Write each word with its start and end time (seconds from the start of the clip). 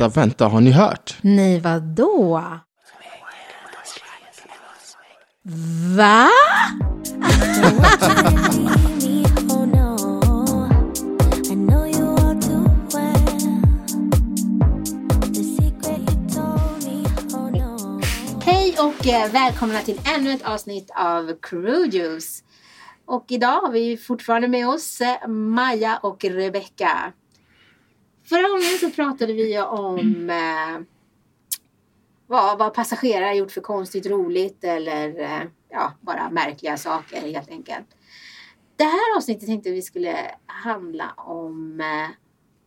vänta, 0.00 0.20
vänta, 0.20 0.48
har 0.48 0.60
ni 0.60 0.70
hört? 0.70 1.18
Nej, 1.20 1.60
vadå? 1.60 2.42
Va? 5.96 6.28
Hej 18.44 18.76
och 18.78 19.06
eh, 19.06 19.32
välkomna 19.32 19.80
till 19.80 20.00
ännu 20.16 20.32
ett 20.32 20.42
avsnitt 20.42 20.90
av 20.96 21.32
Crew 21.42 21.96
Juice. 21.96 22.44
Och 23.06 23.24
idag 23.28 23.60
har 23.60 23.72
vi 23.72 23.96
fortfarande 23.96 24.48
med 24.48 24.68
oss 24.68 25.00
eh, 25.00 25.28
Maja 25.28 25.98
och 26.02 26.24
Rebecca. 26.24 27.12
Förra 28.30 28.48
gången 28.48 28.78
så 28.80 28.90
pratade 28.90 29.32
vi 29.32 29.60
om 29.60 30.30
eh, 30.30 30.80
vad, 32.26 32.58
vad 32.58 32.74
passagerare 32.74 33.34
gjort 33.34 33.52
för 33.52 33.60
konstigt 33.60 34.06
roligt 34.06 34.64
eller 34.64 35.20
eh, 35.20 35.42
ja, 35.68 35.92
bara 36.00 36.30
märkliga 36.30 36.76
saker 36.76 37.20
helt 37.20 37.50
enkelt. 37.50 37.86
Det 38.76 38.84
här 38.84 39.16
avsnittet 39.16 39.46
tänkte 39.46 39.70
vi 39.70 39.82
skulle 39.82 40.16
handla 40.46 41.10
om 41.16 41.80
eh, 41.80 42.08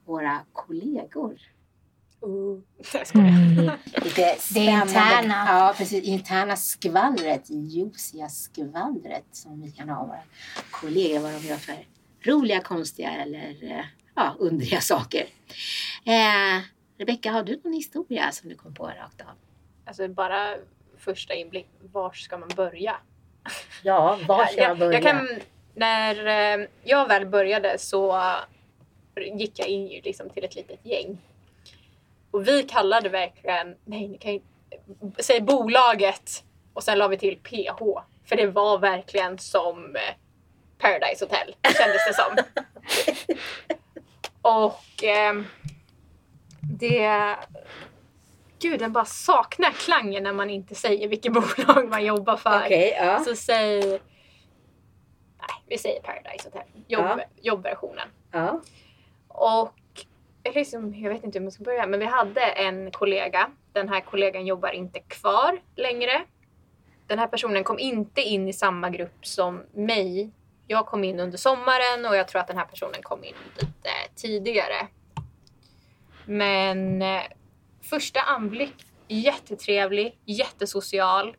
våra 0.05 0.39
kollegor. 0.53 1.37
Jag 2.93 3.07
skojar. 3.07 3.77
Lite 4.03 4.35
spännande. 4.39 4.89
interna. 4.89 5.45
Ja, 5.47 5.73
precis. 5.77 6.03
Interna 6.03 6.55
skvallret, 6.55 7.49
juiciga 7.49 8.29
skvallret 8.29 9.27
som 9.31 9.61
vi 9.61 9.71
kan 9.71 9.89
ha 9.89 10.05
våra 10.05 10.23
kollegor. 10.71 11.19
Vad 11.19 11.31
de 11.33 11.47
gör 11.47 11.57
för 11.57 11.75
roliga, 12.25 12.61
konstiga 12.61 13.09
eller 13.09 13.71
eh, 13.71 13.85
ja, 14.15 14.35
underliga 14.39 14.81
saker. 14.81 15.25
Eh, 16.05 16.61
Rebecka, 16.97 17.31
har 17.31 17.43
du 17.43 17.59
någon 17.63 17.73
historia 17.73 18.31
som 18.31 18.49
du 18.49 18.55
kom 18.55 18.73
på 18.73 18.85
rakt 18.85 19.21
av? 19.21 19.35
Alltså 19.85 20.07
bara 20.07 20.55
första 20.97 21.33
inblick, 21.33 21.67
var 21.91 22.11
ska 22.11 22.37
man 22.37 22.49
börja? 22.55 22.95
Ja, 23.83 24.19
var 24.27 24.45
ska 24.45 24.67
man 24.67 24.79
börja? 24.79 24.93
Jag 24.93 25.03
kan, 25.03 25.27
när 25.73 26.25
eh, 26.59 26.67
jag 26.83 27.07
väl 27.07 27.25
började 27.25 27.77
så 27.77 28.21
gick 29.15 29.59
jag 29.59 29.67
in 29.67 29.87
ju 29.87 30.01
liksom 30.01 30.29
till 30.29 30.43
ett 30.43 30.55
litet 30.55 30.85
gäng. 30.85 31.17
Och 32.31 32.47
vi 32.47 32.63
kallade 32.63 33.09
verkligen, 33.09 33.75
nej 33.85 34.07
ni 34.07 34.17
kan 34.17 34.33
ju 34.33 34.39
säg 35.19 35.41
bolaget 35.41 36.43
och 36.73 36.83
sen 36.83 36.97
la 36.97 37.07
vi 37.07 37.17
till 37.17 37.37
PH. 37.37 37.79
För 38.25 38.35
det 38.35 38.47
var 38.47 38.77
verkligen 38.77 39.37
som 39.37 39.95
eh, 39.95 40.15
Paradise 40.77 41.25
Hotel 41.25 41.55
kändes 41.63 42.07
det 42.07 42.13
som. 42.13 42.37
och 44.43 45.03
ehm, 45.03 45.45
det... 46.79 47.35
Gud, 48.59 48.81
jag 48.81 48.91
bara 48.91 49.05
saknar 49.05 49.71
klangen 49.71 50.23
när 50.23 50.33
man 50.33 50.49
inte 50.49 50.75
säger 50.75 51.07
vilket 51.07 51.33
bolag 51.67 51.89
man 51.89 52.05
jobbar 52.05 52.37
för. 52.37 52.59
Okej, 52.65 52.97
ja. 52.99 53.19
Så 53.19 53.35
säg... 53.35 53.79
Nej, 55.39 55.63
vi 55.67 55.77
säger 55.77 56.01
Paradise 56.01 56.49
Hotel. 56.49 56.67
Jobb, 56.87 57.05
Ja. 57.05 57.19
Jobbversionen. 57.41 58.07
ja. 58.31 58.61
Och 59.27 59.73
liksom, 60.53 60.95
jag 60.95 61.09
vet 61.13 61.23
inte 61.23 61.39
hur 61.39 61.43
man 61.43 61.51
ska 61.51 61.63
börja, 61.63 61.87
men 61.87 61.99
vi 61.99 62.05
hade 62.05 62.41
en 62.41 62.91
kollega. 62.91 63.49
Den 63.71 63.89
här 63.89 64.01
kollegan 64.01 64.45
jobbar 64.45 64.69
inte 64.71 64.99
kvar 64.99 65.59
längre. 65.75 66.21
Den 67.07 67.19
här 67.19 67.27
personen 67.27 67.63
kom 67.63 67.79
inte 67.79 68.21
in 68.21 68.47
i 68.47 68.53
samma 68.53 68.89
grupp 68.89 69.25
som 69.25 69.63
mig. 69.73 70.31
Jag 70.67 70.85
kom 70.85 71.03
in 71.03 71.19
under 71.19 71.37
sommaren 71.37 72.05
och 72.05 72.15
jag 72.15 72.27
tror 72.27 72.41
att 72.41 72.47
den 72.47 72.57
här 72.57 72.65
personen 72.65 73.01
kom 73.03 73.23
in 73.23 73.33
lite 73.59 73.89
tidigare. 74.23 74.87
Men 76.25 77.01
eh, 77.01 77.21
första 77.81 78.21
anblick, 78.21 78.85
jättetrevlig, 79.07 80.19
jättesocial. 80.25 81.35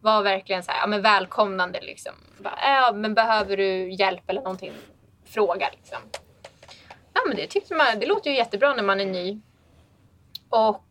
Var 0.00 0.22
verkligen 0.22 0.62
så 0.62 0.70
här, 0.70 0.80
ja, 0.80 0.86
men 0.86 1.02
välkomnande 1.02 1.80
liksom. 1.80 2.12
Bara, 2.38 2.58
ja, 2.62 2.92
men 2.92 3.14
behöver 3.14 3.56
du 3.56 3.92
hjälp 3.92 4.30
eller 4.30 4.42
någonting? 4.42 4.72
Fråga 5.24 5.70
liksom. 5.72 5.98
Ja 7.14 7.20
men 7.28 7.36
det 7.36 7.46
tyckte 7.46 7.74
man, 7.74 8.00
det 8.00 8.06
låter 8.06 8.30
ju 8.30 8.36
jättebra 8.36 8.74
när 8.74 8.82
man 8.82 9.00
är 9.00 9.06
ny. 9.06 9.40
Och 10.48 10.84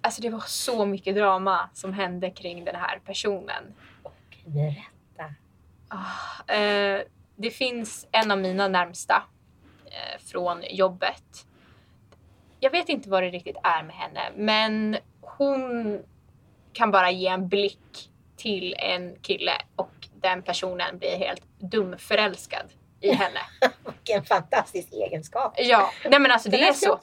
alltså 0.00 0.22
det 0.22 0.30
var 0.30 0.42
så 0.46 0.86
mycket 0.86 1.14
drama 1.14 1.70
som 1.74 1.92
hände 1.92 2.30
kring 2.30 2.64
den 2.64 2.76
här 2.76 3.00
personen. 3.04 3.74
Berätta. 4.44 5.34
Ah, 5.88 6.52
eh, 6.52 7.02
det 7.36 7.50
finns 7.50 8.06
en 8.12 8.30
av 8.30 8.38
mina 8.38 8.68
närmsta 8.68 9.22
från 10.18 10.62
jobbet. 10.70 11.46
Jag 12.60 12.70
vet 12.70 12.88
inte 12.88 13.08
vad 13.08 13.22
det 13.22 13.30
riktigt 13.30 13.56
är 13.62 13.82
med 13.82 13.96
henne, 13.96 14.20
men 14.36 14.96
hon 15.20 16.02
kan 16.72 16.90
bara 16.90 17.10
ge 17.10 17.26
en 17.26 17.48
blick 17.48 18.10
till 18.36 18.74
en 18.78 19.16
kille 19.16 19.52
och 19.76 19.90
den 20.14 20.42
personen 20.42 20.98
blir 20.98 21.16
helt 21.16 21.42
dumförälskad 21.58 22.66
i 23.00 23.12
henne. 23.12 23.40
Vilken 23.84 24.24
fantastisk 24.24 24.92
egenskap. 24.92 25.54
Ja, 25.56 25.90
nej 26.04 26.20
men 26.20 26.30
alltså 26.30 26.50
det 26.50 26.62
är 26.62 26.72
så. 26.72 27.00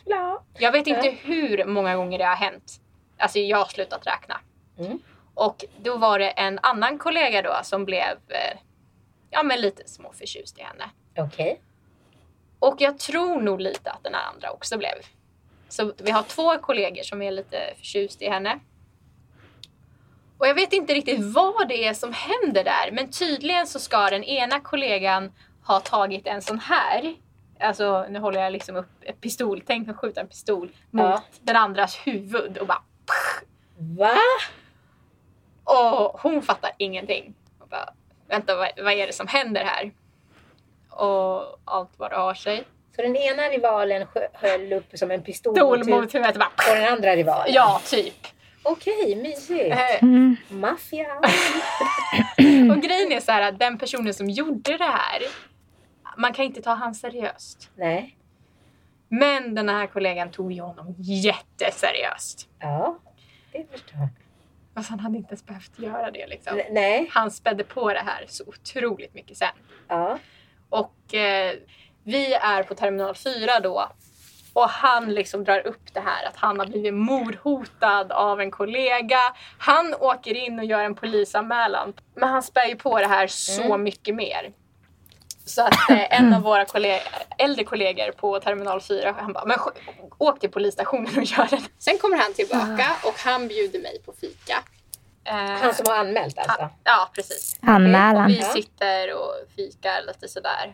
Jag 0.59 0.71
vet 0.71 0.87
inte 0.87 1.09
hur 1.09 1.65
många 1.65 1.95
gånger 1.95 2.17
det 2.17 2.25
har 2.25 2.35
hänt. 2.35 2.81
Alltså 3.17 3.39
jag 3.39 3.57
har 3.57 3.65
slutat 3.65 4.07
räkna. 4.07 4.39
Mm. 4.79 4.99
Och 5.33 5.65
då 5.83 5.97
var 5.97 6.19
det 6.19 6.29
en 6.29 6.59
annan 6.61 6.97
kollega 6.97 7.41
då 7.41 7.59
som 7.63 7.85
blev 7.85 8.17
eh, 8.27 8.59
ja, 9.29 9.43
men 9.43 9.61
lite 9.61 9.87
småförtjust 9.87 10.59
i 10.59 10.61
henne. 10.61 10.89
Okej. 11.17 11.61
Och 12.65 12.75
jag 12.81 12.99
tror 12.99 13.41
nog 13.41 13.61
lite 13.61 13.91
att 13.91 14.03
den 14.03 14.15
andra 14.15 14.51
också 14.51 14.77
blev. 14.77 14.93
Så 15.69 15.93
vi 15.97 16.11
har 16.11 16.23
två 16.23 16.57
kollegor 16.57 17.03
som 17.03 17.21
är 17.21 17.31
lite 17.31 17.73
förtjust 17.77 18.21
i 18.21 18.29
henne. 18.29 18.59
Och 20.37 20.47
jag 20.47 20.55
vet 20.55 20.73
inte 20.73 20.93
riktigt 20.93 21.33
vad 21.33 21.67
det 21.67 21.85
är 21.87 21.93
som 21.93 22.13
händer 22.13 22.63
där. 22.63 22.91
Men 22.91 23.11
tydligen 23.11 23.67
så 23.67 23.79
ska 23.79 24.09
den 24.09 24.23
ena 24.23 24.59
kollegan 24.59 25.31
ha 25.67 25.79
tagit 25.79 26.27
en 26.27 26.41
sån 26.41 26.59
här. 26.59 27.15
Alltså 27.59 28.05
nu 28.09 28.19
håller 28.19 28.41
jag 28.41 28.53
liksom 28.53 28.75
upp 28.75 28.89
en 29.01 29.15
pistol. 29.15 29.63
Tänk 29.65 29.89
att 29.89 29.97
skjuta 29.97 30.21
en 30.21 30.27
pistol 30.27 30.69
mot 30.91 31.05
Ja. 31.05 31.23
den 31.41 31.55
andras 31.55 31.95
huvud 31.95 32.57
och 32.57 32.67
bara 32.67 32.83
Va? 33.77 34.17
Och 35.63 36.19
hon 36.21 36.41
fattar 36.41 36.71
ingenting. 36.77 37.33
Och 37.59 37.67
bara, 37.67 37.93
Vänta, 38.27 38.55
vad, 38.55 38.69
vad 38.77 38.93
är 38.93 39.07
det 39.07 39.13
som 39.13 39.27
händer 39.27 39.63
här? 39.63 39.91
Och 40.95 41.59
allt 41.65 41.89
vad 41.97 42.11
det 42.11 42.15
har 42.15 42.33
sig. 42.33 42.63
Så 42.95 43.01
den 43.01 43.15
ena 43.15 43.41
rivalen 43.43 44.07
höll 44.33 44.73
upp 44.73 44.85
som 44.93 45.11
en 45.11 45.21
pistol 45.23 45.55
Stol 45.55 45.79
mot 45.79 45.87
mot 45.87 46.15
huvudet 46.15 46.35
och 46.35 46.39
bara... 46.39 46.71
och 46.71 46.75
den 46.81 46.93
andra 46.93 47.15
rivalen? 47.15 47.53
Ja, 47.53 47.81
typ. 47.85 48.27
Okej, 48.63 49.15
mysigt. 49.15 49.75
Eh, 49.75 50.07
Maffia. 50.49 51.07
Och 52.75 52.81
grejen 52.83 53.11
är 53.11 53.19
så 53.19 53.31
här 53.31 53.41
att 53.41 53.59
den 53.59 53.77
personen 53.77 54.13
som 54.13 54.29
gjorde 54.29 54.77
det 54.77 54.83
här, 54.83 55.21
man 56.17 56.33
kan 56.33 56.45
inte 56.45 56.61
ta 56.61 56.71
han 56.73 56.95
seriöst. 56.95 57.69
Nej. 57.75 58.17
Men 59.09 59.55
den 59.55 59.69
här 59.69 59.87
kollegan 59.87 60.31
tog 60.31 60.51
ju 60.53 60.61
honom 60.61 60.95
jätteseriöst. 60.97 62.47
Ja, 62.59 62.99
det 63.51 63.71
förstår 63.71 63.99
jag. 63.99 64.09
Alltså 64.73 64.91
han 64.91 64.99
hade 64.99 65.17
inte 65.17 65.29
ens 65.29 65.45
behövt 65.45 65.79
göra 65.79 66.11
det 66.11 66.27
liksom. 66.27 66.59
N- 66.59 66.65
Nej. 66.71 67.09
Han 67.13 67.31
spädde 67.31 67.63
på 67.63 67.93
det 67.93 68.03
här 68.05 68.25
så 68.27 68.43
otroligt 68.47 69.13
mycket 69.13 69.37
sen. 69.37 69.47
Ja. 69.87 70.19
Och 70.69 71.13
eh, 71.13 71.53
vi 72.03 72.33
är 72.33 72.63
på 72.63 72.75
terminal 72.75 73.15
4 73.15 73.59
då. 73.59 73.89
Och 74.53 74.69
han 74.69 75.13
liksom 75.13 75.43
drar 75.43 75.67
upp 75.67 75.93
det 75.93 75.99
här 75.99 76.25
att 76.27 76.35
han 76.35 76.59
har 76.59 76.65
blivit 76.65 76.93
mordhotad 76.93 78.11
av 78.11 78.41
en 78.41 78.51
kollega. 78.51 79.19
Han 79.57 79.93
åker 79.99 80.33
in 80.33 80.59
och 80.59 80.65
gör 80.65 80.83
en 80.83 80.95
polisanmälan. 80.95 81.93
Men 82.15 82.29
han 82.29 82.43
spär 82.43 82.65
ju 82.67 82.75
på 82.75 82.99
det 82.99 83.07
här 83.07 83.27
så 83.27 83.61
Mm. 83.63 83.83
mycket 83.83 84.15
mer. 84.15 84.51
Så 85.45 85.61
att 85.61 85.89
eh, 85.89 86.19
en 86.19 86.33
av 86.33 86.41
våra 86.41 86.65
kolleg- 86.65 87.01
äldre 87.37 87.63
kollegor 87.63 88.11
på 88.11 88.39
terminal 88.39 88.81
4, 88.81 89.15
han 89.19 89.33
bara, 89.33 89.45
men 89.45 89.57
åk 90.17 90.39
till 90.39 90.51
polisstationen 90.51 91.17
och 91.17 91.23
gör 91.23 91.47
det. 91.49 91.61
Sen 91.79 91.97
kommer 91.97 92.17
han 92.17 92.33
tillbaka 92.33 92.91
och 93.03 93.13
han 93.17 93.47
bjuder 93.47 93.79
mig 93.79 94.01
på 94.05 94.13
fika. 94.21 94.63
Eh, 95.25 95.33
Han 95.35 95.73
som 95.73 95.85
har 95.89 95.95
anmält 95.97 96.37
alltså? 96.37 96.61
han- 96.61 96.71
Ja, 96.83 97.09
precis. 97.15 97.59
Anmälan. 97.61 98.27
Vi 98.27 98.41
sitter 98.43 99.13
och 99.13 99.33
fikar 99.55 100.01
lite 100.07 100.27
sådär. 100.27 100.73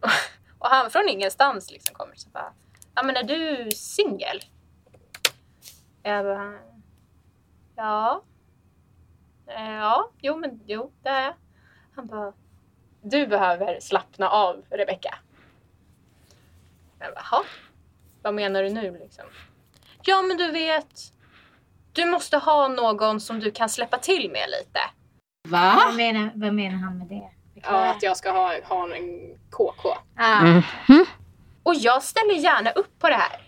Och 0.58 0.68
han 0.68 0.90
från 0.90 1.08
ingenstans 1.08 1.70
liksom 1.70 1.94
kommer 1.94 2.14
så 2.16 2.28
bara, 2.28 2.52
ja 2.94 3.02
men 3.02 3.16
är 3.16 3.22
du 3.22 3.70
singel? 3.70 4.40
Jag 6.02 6.24
bara, 6.24 6.58
ja. 7.76 8.22
Eh, 9.46 9.70
Ja, 9.74 10.10
jo 10.20 10.36
men 10.36 10.60
jo 10.66 10.92
det 11.02 11.08
är 11.08 11.22
jag. 11.24 11.34
Han 11.96 12.06
bara, 12.06 12.32
du 13.02 13.26
behöver 13.26 13.80
slappna 13.80 14.28
av 14.28 14.64
Rebecka. 14.70 15.18
Jag 16.98 17.14
bara, 17.14 17.22
"Jaha? 17.30 17.44
Vad 18.22 18.34
menar 18.34 18.62
du 18.62 18.68
nu 18.70 18.98
liksom? 18.98 19.24
Ja 20.02 20.22
men 20.22 20.36
du 20.36 20.50
vet, 20.50 21.12
du 21.96 22.04
måste 22.04 22.36
ha 22.36 22.68
någon 22.68 23.20
som 23.20 23.40
du 23.40 23.50
kan 23.50 23.68
släppa 23.68 23.98
till 23.98 24.30
med 24.30 24.48
lite. 24.50 24.80
Va? 25.48 25.82
Vad 25.86 25.94
menar, 25.96 26.30
vad 26.34 26.54
menar 26.54 26.78
han 26.78 26.98
med 26.98 27.06
det? 27.06 27.30
Ja, 27.62 27.90
att 27.90 28.02
jag 28.02 28.16
ska 28.16 28.30
ha, 28.30 28.52
ha 28.64 28.94
en 28.96 29.38
KK. 29.50 29.88
Ah. 30.16 30.40
Mm. 30.40 30.62
Och 31.62 31.74
jag 31.74 32.02
ställer 32.02 32.34
gärna 32.34 32.70
upp 32.70 32.98
på 32.98 33.08
det 33.08 33.14
här. 33.14 33.40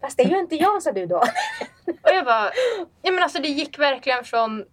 Fast 0.00 0.16
det 0.16 0.22
är 0.22 0.28
ju 0.28 0.38
inte 0.38 0.56
jag 0.56 0.82
sa 0.82 0.92
du 0.92 1.06
då. 1.06 1.16
Och 1.86 2.10
jag 2.10 2.24
bara, 2.24 2.50
ja 3.02 3.12
men 3.12 3.22
alltså 3.22 3.42
det 3.42 3.48
gick 3.48 3.78
verkligen 3.78 4.24
från 4.24 4.64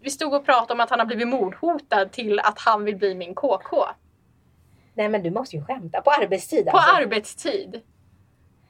vi 0.00 0.10
stod 0.10 0.34
och 0.34 0.44
pratade 0.44 0.72
om 0.72 0.80
att 0.80 0.90
han 0.90 0.98
har 0.98 1.06
blivit 1.06 1.28
mordhotad 1.28 2.12
till 2.12 2.40
att 2.40 2.58
han 2.58 2.84
vill 2.84 2.96
bli 2.96 3.14
min 3.14 3.34
KK. 3.34 3.84
Nej 4.94 5.08
men 5.08 5.22
du 5.22 5.30
måste 5.30 5.56
ju 5.56 5.64
skämta. 5.64 6.00
På 6.00 6.10
arbetstid 6.10 6.66
På 6.66 6.76
alltså. 6.76 6.94
arbetstid. 6.94 7.82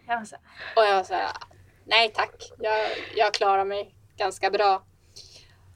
Jag 0.06 0.18
var 0.18 0.24
så 0.24 0.36
här, 0.36 0.42
och 0.76 0.90
jag 0.90 0.96
var 0.96 1.04
så 1.04 1.14
här, 1.14 1.30
nej 1.90 2.12
tack, 2.14 2.52
jag, 2.58 2.80
jag 3.16 3.34
klarar 3.34 3.64
mig 3.64 3.94
ganska 4.16 4.50
bra. 4.50 4.82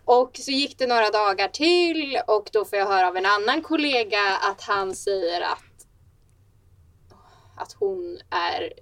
Och 0.04 0.30
så 0.34 0.50
gick 0.50 0.78
det 0.78 0.86
några 0.86 1.10
dagar 1.10 1.48
till 1.48 2.18
och 2.26 2.48
då 2.52 2.64
får 2.64 2.78
jag 2.78 2.86
höra 2.86 3.08
av 3.08 3.16
en 3.16 3.26
annan 3.26 3.62
kollega 3.62 4.20
att 4.42 4.62
han 4.62 4.94
säger 4.94 5.40
att, 5.40 5.86
att 7.56 7.72
hon 7.72 8.18
är 8.30 8.72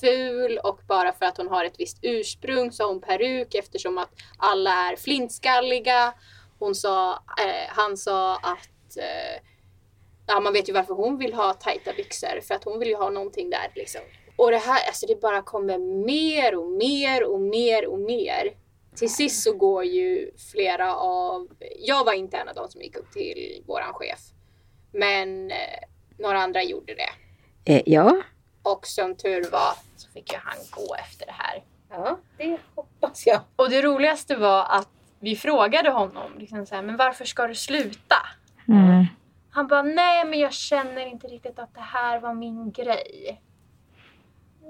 ful 0.00 0.58
och 0.58 0.80
bara 0.88 1.12
för 1.12 1.26
att 1.26 1.36
hon 1.36 1.48
har 1.48 1.64
ett 1.64 1.80
visst 1.80 1.98
ursprung 2.02 2.72
så 2.72 2.82
har 2.82 2.88
hon 2.88 3.00
peruk 3.00 3.54
eftersom 3.54 3.98
att 3.98 4.10
alla 4.38 4.70
är 4.70 4.96
flintskalliga. 4.96 6.14
Hon 6.58 6.74
sa, 6.74 7.12
eh, 7.12 7.68
han 7.68 7.96
sa 7.96 8.36
att 8.36 8.96
eh, 8.96 9.42
ja, 10.26 10.40
man 10.40 10.52
vet 10.52 10.68
ju 10.68 10.72
varför 10.72 10.94
hon 10.94 11.18
vill 11.18 11.34
ha 11.34 11.54
tajta 11.54 11.92
byxor 11.92 12.40
för 12.40 12.54
att 12.54 12.64
hon 12.64 12.78
vill 12.78 12.88
ju 12.88 12.96
ha 12.96 13.10
någonting 13.10 13.50
där 13.50 13.72
liksom. 13.74 14.00
Och 14.42 14.50
det 14.50 14.58
här, 14.58 14.86
alltså 14.86 15.06
det 15.06 15.20
bara 15.20 15.42
kommer 15.42 15.78
mer 15.78 16.56
och 16.56 16.70
mer 16.70 17.24
och 17.24 17.40
mer 17.40 17.86
och 17.88 17.98
mer. 17.98 18.50
Till 18.96 19.14
sist 19.14 19.42
så 19.42 19.52
går 19.52 19.84
ju 19.84 20.30
flera 20.52 20.96
av, 20.96 21.48
jag 21.78 22.04
var 22.04 22.12
inte 22.12 22.36
en 22.36 22.48
av 22.48 22.54
de 22.54 22.68
som 22.68 22.80
gick 22.80 22.96
upp 22.96 23.12
till 23.12 23.62
våran 23.66 23.92
chef. 23.94 24.20
Men 24.92 25.50
eh, 25.50 25.56
några 26.18 26.38
andra 26.38 26.62
gjorde 26.62 26.94
det. 26.94 27.10
Eh, 27.72 27.82
ja. 27.86 28.22
Och 28.62 28.86
som 28.86 29.16
tur 29.16 29.50
var 29.50 29.74
så 29.96 30.08
fick 30.08 30.32
ju 30.32 30.38
han 30.38 30.58
gå 30.70 30.94
efter 30.94 31.26
det 31.26 31.32
här. 31.32 31.64
Ja, 31.90 32.18
det 32.38 32.58
hoppas 32.74 33.26
jag. 33.26 33.40
Och 33.56 33.70
det 33.70 33.82
roligaste 33.82 34.36
var 34.36 34.66
att 34.68 34.88
vi 35.20 35.36
frågade 35.36 35.90
honom 35.90 36.38
liksom 36.38 36.66
så 36.66 36.74
här, 36.74 36.82
men 36.82 36.96
varför 36.96 37.24
ska 37.24 37.46
du 37.46 37.54
sluta? 37.54 38.16
Mm. 38.68 39.06
Han 39.50 39.66
bara, 39.66 39.82
nej 39.82 40.24
men 40.24 40.38
jag 40.38 40.52
känner 40.52 41.06
inte 41.06 41.26
riktigt 41.26 41.58
att 41.58 41.74
det 41.74 41.80
här 41.80 42.20
var 42.20 42.34
min 42.34 42.72
grej. 42.72 43.40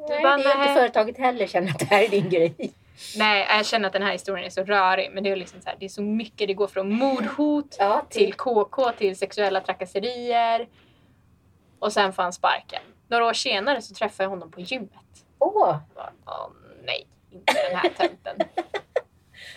Nej, 0.08 0.22
bara, 0.22 0.36
det 0.36 0.42
är 0.42 0.58
nej. 0.58 0.68
inte 0.68 0.80
företaget 0.80 1.18
heller 1.18 1.46
känner 1.46 1.70
att 1.70 1.78
det 1.78 1.84
här 1.84 2.02
är 2.04 2.08
din 2.08 2.28
grej. 2.30 2.72
Nej, 3.16 3.46
jag 3.50 3.66
känner 3.66 3.86
att 3.86 3.92
den 3.92 4.02
här 4.02 4.12
historien 4.12 4.46
är 4.46 4.50
så 4.50 4.64
rörig. 4.64 5.10
Men 5.12 5.24
det 5.24 5.30
är 5.30 5.36
liksom 5.36 5.60
så 5.60 5.68
här, 5.68 5.76
det 5.78 5.84
är 5.84 5.88
så 5.88 6.02
mycket. 6.02 6.48
Det 6.48 6.54
går 6.54 6.66
från 6.66 6.92
mordhot 6.94 7.76
Ja, 7.78 8.06
till 8.10 8.34
KK 8.34 8.90
till 8.92 9.16
sexuella 9.16 9.60
trakasserier. 9.60 10.68
Och 11.78 11.92
sen 11.92 12.12
får 12.12 12.22
han 12.22 12.32
sparken. 12.32 12.82
Några 13.08 13.24
år 13.26 13.32
senare 13.32 13.82
så 13.82 13.94
träffade 13.94 14.24
jag 14.24 14.30
honom 14.30 14.50
på 14.50 14.60
gymmet. 14.60 14.90
Åh, 15.38 15.76
bara, 15.94 16.12
Åh, 16.26 16.48
nej, 16.84 17.06
inte 17.30 17.52
den 17.68 17.76
här 17.76 17.88
tönten. 17.90 18.36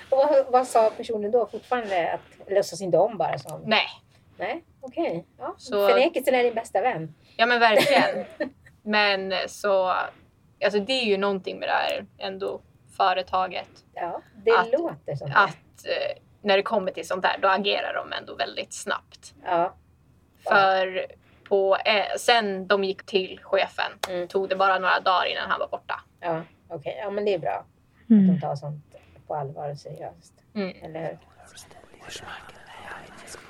och 0.10 0.18
vad, 0.18 0.46
vad 0.52 0.68
sa 0.68 0.90
personen 0.98 1.32
då? 1.32 1.46
Fortfarande 1.48 2.14
att 2.14 2.50
låtsas 2.52 2.82
inte 2.82 2.98
om 2.98 3.18
bara 3.18 3.38
som? 3.38 3.62
nej, 3.66 3.86
Nej, 4.38 4.64
okej. 4.82 5.26
Ja. 5.40 5.56
Så- 5.58 5.88
Förnekelsen 5.88 6.36
är 6.36 6.44
din 6.44 6.54
bästa 6.54 6.82
vän. 6.82 7.14
ja 7.38 7.46
men 7.46 7.60
verkligen. 7.60 8.26
Men 8.88 9.34
så, 9.48 9.94
alltså 10.65 10.79
det 10.79 10.94
är 10.94 11.06
ju 11.06 11.17
någonting 11.17 11.59
med 11.59 11.69
det 11.69 11.73
här 11.73 12.06
ändå 12.17 12.62
företaget. 12.97 13.69
Ja, 13.94 14.21
det 14.35 14.51
Att- 14.57 14.71
låter 14.71 15.15
som 15.15 15.29
det. 15.29 15.35
Att 15.35 15.85
eh, 15.85 16.21
när 16.41 16.57
det 16.57 16.63
kommer 16.63 16.91
till 16.91 17.07
sånt 17.07 17.23
där, 17.23 17.38
då 17.41 17.47
agerar 17.47 17.94
de 17.94 18.13
ändå 18.13 18.35
väldigt 18.35 18.73
snabbt. 18.73 19.33
Ja. 19.45 19.73
För 20.44 21.06
på, 21.44 21.75
eh, 21.75 22.06
sen 22.19 22.67
de 22.67 22.83
gick 22.83 23.06
till 23.06 23.39
chefen 23.44 23.91
Mm. 24.09 24.27
tog 24.27 24.50
det 24.50 24.56
bara 24.56 24.79
några 24.79 25.00
dagar 25.00 25.25
innan 25.25 25.50
han 25.50 25.59
var 25.59 25.67
borta. 25.67 26.01
Ja, 26.19 26.41
okej. 26.67 26.97
Ja, 27.01 27.09
men 27.09 27.25
det 27.25 27.33
är 27.33 27.39
bra. 27.39 27.65
Att 28.03 28.09
Mm. 28.09 28.27
de 28.35 28.41
tar 28.41 28.56
sånt 28.56 28.85
på 29.27 29.35
allvar 29.35 29.69
och 29.71 29.77
seriöst. 29.77 30.33
Mm. 30.56 30.73
Eller 30.81 31.00
hur? 31.01 31.17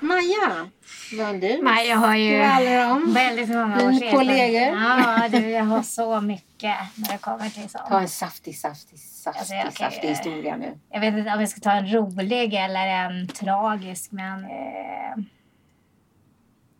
Maja, 0.00 0.68
vad 1.18 1.40
du? 1.40 1.62
Nej, 1.62 1.88
jag 1.88 1.96
har 1.96 2.14
ju 2.16 2.84
om? 2.90 3.12
väldigt 3.14 3.48
många 3.48 3.76
års 3.88 4.00
kollegor? 4.12 4.60
Ja, 4.80 5.28
du, 5.30 5.38
jag 5.50 5.64
har 5.64 5.82
så 5.82 6.20
mycket 6.20 6.74
när 6.94 7.12
det 7.12 7.18
kommer 7.18 7.48
till 7.50 7.68
sånt. 7.68 7.84
Ta 7.88 8.00
en 8.00 8.08
saftig, 8.08 8.58
saftig, 8.58 8.98
saftig, 8.98 9.38
Alltså, 9.56 9.78
kan- 9.78 9.90
saftig 9.90 10.08
historia 10.08 10.56
nu. 10.56 10.78
Jag 10.90 11.00
vet 11.00 11.14
inte 11.14 11.30
om 11.32 11.40
jag 11.40 11.48
ska 11.48 11.60
ta 11.60 11.72
en 11.72 11.92
rolig 11.92 12.54
eller 12.54 12.86
en 12.86 13.28
tragisk, 13.28 14.12
men... 14.12 14.44
Eh, 14.44 15.24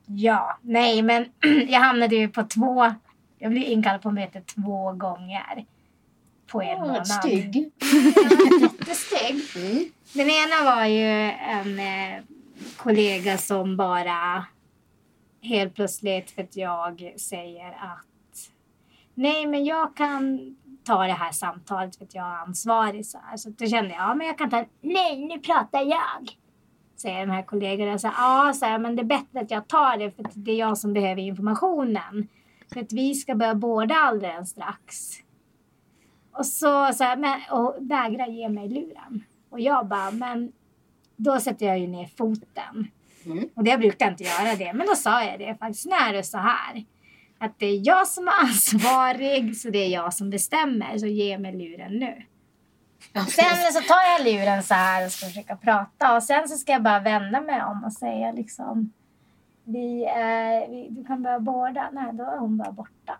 ja, 0.06 0.58
nej, 0.62 1.02
men 1.02 1.24
jag 1.68 1.80
hamnade 1.80 2.16
ju 2.16 2.28
på 2.28 2.42
två... 2.42 2.94
Jag 3.38 3.50
blev 3.50 3.62
inkallad 3.64 4.02
på 4.02 4.10
möte 4.10 4.40
två 4.40 4.92
gånger 4.92 5.64
på 6.46 6.62
en 6.62 6.68
Åh, 6.76 6.80
månad. 6.80 7.06
stygg. 7.08 7.56
Jättestygg. 8.62 9.42
Mm. 9.56 9.84
Den 10.12 10.30
ena 10.30 10.74
var 10.76 10.84
ju 10.84 11.30
en 11.30 11.78
eh, 11.78 12.20
kollega 12.76 13.38
som 13.38 13.76
bara 13.76 14.46
helt 15.42 15.74
plötsligt 15.74 16.30
för 16.30 16.42
att 16.42 16.56
jag 16.56 17.14
säger 17.16 17.68
att 17.68 18.50
nej 19.14 19.46
men 19.46 19.64
jag 19.64 19.96
kan 19.96 20.56
ta 20.84 21.06
det 21.06 21.12
här 21.12 21.32
samtalet 21.32 21.96
för 21.96 22.04
att 22.04 22.14
jag 22.14 22.26
är 22.26 22.36
ansvarig. 22.36 23.06
Så, 23.06 23.18
här. 23.18 23.36
så 23.36 23.50
då 23.50 23.66
kände 23.66 23.90
jag, 23.90 24.00
ja 24.00 24.14
men 24.14 24.26
jag 24.26 24.38
kan 24.38 24.50
ta, 24.50 24.64
nej 24.80 25.26
nu 25.26 25.38
pratar 25.38 25.80
jag. 25.80 26.36
Säger 26.96 27.26
de 27.26 27.32
här 27.32 27.42
kollegorna. 27.42 27.98
Så 27.98 28.06
ja, 28.06 28.52
så 28.54 28.64
här, 28.64 28.78
men 28.78 28.96
det 28.96 29.02
är 29.02 29.04
bättre 29.04 29.40
att 29.40 29.50
jag 29.50 29.68
tar 29.68 29.98
det 29.98 30.10
för 30.10 30.24
att 30.24 30.32
det 30.34 30.50
är 30.50 30.56
jag 30.56 30.78
som 30.78 30.92
behöver 30.92 31.22
informationen. 31.22 32.28
För 32.72 32.80
att 32.80 32.92
vi 32.92 33.14
ska 33.14 33.34
börja 33.34 33.54
båda 33.54 33.94
alldeles 33.94 34.50
strax. 34.50 35.10
Och 36.32 36.46
så, 36.46 36.92
så 36.92 37.04
här, 37.04 37.16
men, 37.16 37.40
och 37.50 37.76
vägrar 37.80 38.26
ge 38.26 38.48
mig 38.48 38.68
luren. 38.68 39.24
Och 39.50 39.60
jag 39.60 39.86
bara, 39.86 40.10
men 40.10 40.52
då 41.16 41.40
sätter 41.40 41.66
jag 41.66 41.78
ju 41.78 41.86
ner 41.86 42.10
foten. 42.16 42.90
Mm. 43.26 43.48
Och 43.54 43.64
det 43.64 43.78
brukar 43.78 44.06
jag 44.06 44.12
inte 44.12 44.24
göra 44.24 44.56
det. 44.56 44.72
Men 44.72 44.86
då 44.86 44.94
sa 44.94 45.24
jag 45.24 45.38
det 45.38 45.56
faktiskt. 45.58 45.86
Nu 45.86 45.92
är 45.92 46.12
det 46.12 46.22
så 46.22 46.38
här. 46.38 46.84
Att 47.38 47.58
det 47.58 47.66
är 47.66 47.80
jag 47.86 48.08
som 48.08 48.28
är 48.28 48.32
ansvarig. 48.40 49.56
Så 49.56 49.70
det 49.70 49.78
är 49.78 49.88
jag 49.88 50.14
som 50.14 50.30
bestämmer. 50.30 50.98
Så 50.98 51.06
ge 51.06 51.38
mig 51.38 51.52
luren 51.52 51.92
nu. 51.98 52.22
Sen 53.12 53.72
så 53.72 53.80
tar 53.80 54.02
jag 54.18 54.24
luren 54.24 54.62
så 54.62 54.74
här 54.74 55.06
och 55.06 55.12
ska 55.12 55.26
försöka 55.26 55.56
prata. 55.56 56.16
Och 56.16 56.22
sen 56.22 56.48
så 56.48 56.56
ska 56.56 56.72
jag 56.72 56.82
bara 56.82 57.00
vända 57.00 57.40
mig 57.40 57.62
om 57.62 57.84
och 57.84 57.92
säga 57.92 58.32
liksom. 58.32 58.92
Vi, 59.64 60.04
eh, 60.04 60.70
vi, 60.70 60.88
du 60.90 61.04
kan 61.04 61.22
börja 61.22 61.40
båda. 61.40 61.90
Nej, 61.92 62.12
då 62.12 62.24
är 62.24 62.38
hon 62.38 62.56
bara 62.56 62.72
borta. 62.72 63.16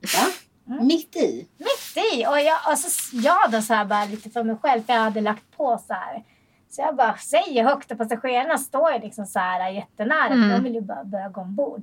Va? 0.00 0.32
Mitt 0.80 1.16
i? 1.16 1.48
mitt 1.58 2.04
i. 2.14 2.26
Och 2.26 2.40
jag, 2.40 2.72
och 2.72 2.78
så 2.78 3.16
jag 3.16 3.50
då 3.52 3.62
så 3.62 3.74
här 3.74 3.84
bara 3.84 4.04
lite 4.04 4.30
för 4.30 4.44
mig 4.44 4.56
själv, 4.56 4.82
för 4.82 4.92
jag 4.92 5.00
hade 5.00 5.20
lagt 5.20 5.56
på 5.56 5.78
så 5.86 5.94
här. 5.94 6.24
Så 6.70 6.80
jag 6.82 6.96
bara 6.96 7.16
säger 7.16 7.64
högt 7.64 7.90
och 7.92 7.98
passagerarna 7.98 8.58
står 8.58 8.92
ju 8.92 8.98
liksom 8.98 9.26
så 9.26 9.38
här 9.38 9.70
jättenära. 9.70 10.26
Mm. 10.32 10.48
De 10.50 10.62
vill 10.64 10.74
ju 10.74 10.80
bara 10.80 11.04
börja 11.04 11.28
gå 11.28 11.40
ombord. 11.40 11.82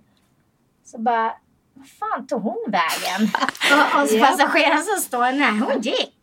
Så 0.85 0.97
bara, 0.97 1.33
vad 1.73 1.87
fan 1.89 2.27
tog 2.27 2.41
hon 2.41 2.65
vägen? 2.67 3.29
och, 3.95 4.01
och 4.01 4.09
så 4.09 4.15
Ja. 4.17 4.25
passageraren 4.25 4.83
som 4.83 5.01
står, 5.01 5.31
nej 5.31 5.59
hon 5.59 5.81
gick. 5.81 6.15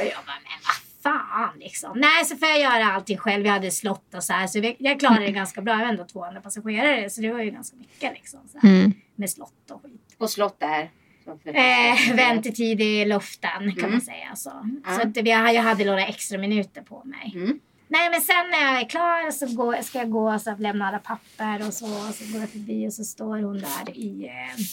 och 0.00 0.04
jag 0.04 0.24
bara, 0.26 0.38
men 0.44 0.58
vad 0.66 1.12
fan 1.12 1.58
liksom. 1.58 1.92
Nej 1.98 2.24
så 2.24 2.36
får 2.36 2.48
jag 2.48 2.60
göra 2.60 2.92
allting 2.92 3.18
själv. 3.18 3.46
Jag 3.46 3.52
hade 3.52 3.70
slott 3.70 4.14
och 4.14 4.24
så 4.24 4.32
här. 4.32 4.46
Så 4.46 4.74
jag 4.78 5.00
klarade 5.00 5.20
det 5.26 5.32
ganska 5.32 5.60
bra. 5.62 5.74
Jag 5.74 5.80
var 5.80 5.86
ändå 5.86 6.04
200 6.04 6.40
passagerare. 6.40 7.10
Så 7.10 7.20
det 7.20 7.32
var 7.32 7.40
ju 7.40 7.50
ganska 7.50 7.76
mycket 7.76 8.12
liksom. 8.14 8.40
Så 8.52 8.58
här, 8.58 8.92
Med 9.14 9.30
slott 9.30 9.70
och 9.70 9.82
skit. 9.82 10.14
Och 10.18 10.30
slott 10.30 10.60
där. 10.60 10.90
Så 11.26 11.50
Eh, 11.50 12.16
väntetid 12.16 12.80
i 12.80 13.04
luften 13.04 13.50
kan 13.74 13.78
Mm. 13.78 13.90
man 13.90 14.00
säga. 14.00 14.36
Så, 14.36 14.52
Ja. 14.84 14.92
så 14.94 15.02
att 15.08 15.16
vi, 15.16 15.30
jag 15.30 15.62
hade 15.62 15.84
några 15.84 16.06
extra 16.06 16.38
minuter 16.38 16.82
på 16.82 17.02
mig. 17.04 17.32
Mm. 17.34 17.60
Nej 17.88 18.10
men 18.10 18.20
sen 18.20 18.50
när 18.50 18.72
jag 18.72 18.80
är 18.80 18.88
klar 18.88 19.30
så 19.30 19.46
går, 19.56 19.82
ska 19.82 19.98
jag 19.98 20.10
gå 20.10 20.32
och 20.34 20.40
så 20.40 20.54
lämna 20.58 20.88
alla 20.88 20.98
papper 20.98 21.66
och 21.66 21.72
så, 21.74 21.86
och 22.08 22.14
så 22.14 22.32
går 22.32 22.40
jag 22.40 22.50
förbi 22.50 22.88
och 22.88 22.92
så 22.92 23.04
står 23.04 23.38
hon 23.42 23.58
där 23.58 23.96
i 23.98 24.26
eh, 24.26 24.64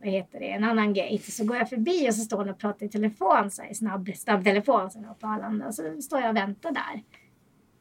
vad 0.00 0.08
heter 0.08 0.40
det, 0.40 0.50
en 0.50 0.64
annan 0.64 0.94
gate. 0.94 1.30
Så 1.32 1.44
går 1.44 1.56
jag 1.56 1.68
förbi 1.68 2.10
och 2.10 2.14
så 2.14 2.20
står 2.20 2.36
hon 2.36 2.48
och 2.50 2.58
pratar 2.58 2.86
i 2.86 2.88
telefon, 2.88 3.50
så 3.50 3.62
här, 3.62 3.74
snabb, 3.74 4.10
snabbtelefon 4.16 4.90
som 4.90 5.02
jag 5.02 5.08
har 5.08 5.14
på 5.14 5.26
Arlanda. 5.26 5.66
Och 5.66 5.74
så 5.74 6.02
står 6.02 6.20
jag 6.20 6.30
och 6.30 6.36
väntar 6.36 6.72
där. 6.72 7.02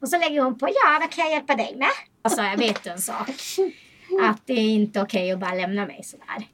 Och 0.01 0.09
så 0.09 0.17
lägger 0.19 0.41
hon 0.41 0.57
på, 0.57 0.67
ja 0.67 0.97
vad 1.01 1.11
kan 1.11 1.25
jag 1.25 1.33
hjälpa 1.33 1.55
dig 1.55 1.75
med? 1.77 1.87
Och 2.23 2.31
så 2.31 2.41
jag 2.41 2.57
vet 2.57 2.83
du 2.83 2.89
en 2.89 3.01
sak. 3.01 3.29
Att 4.21 4.41
det 4.45 4.53
är 4.53 4.69
inte 4.69 5.01
okej 5.01 5.31
att 5.31 5.39
bara 5.39 5.53
lämna 5.53 5.85
mig 5.85 6.03
sådär. 6.03 6.47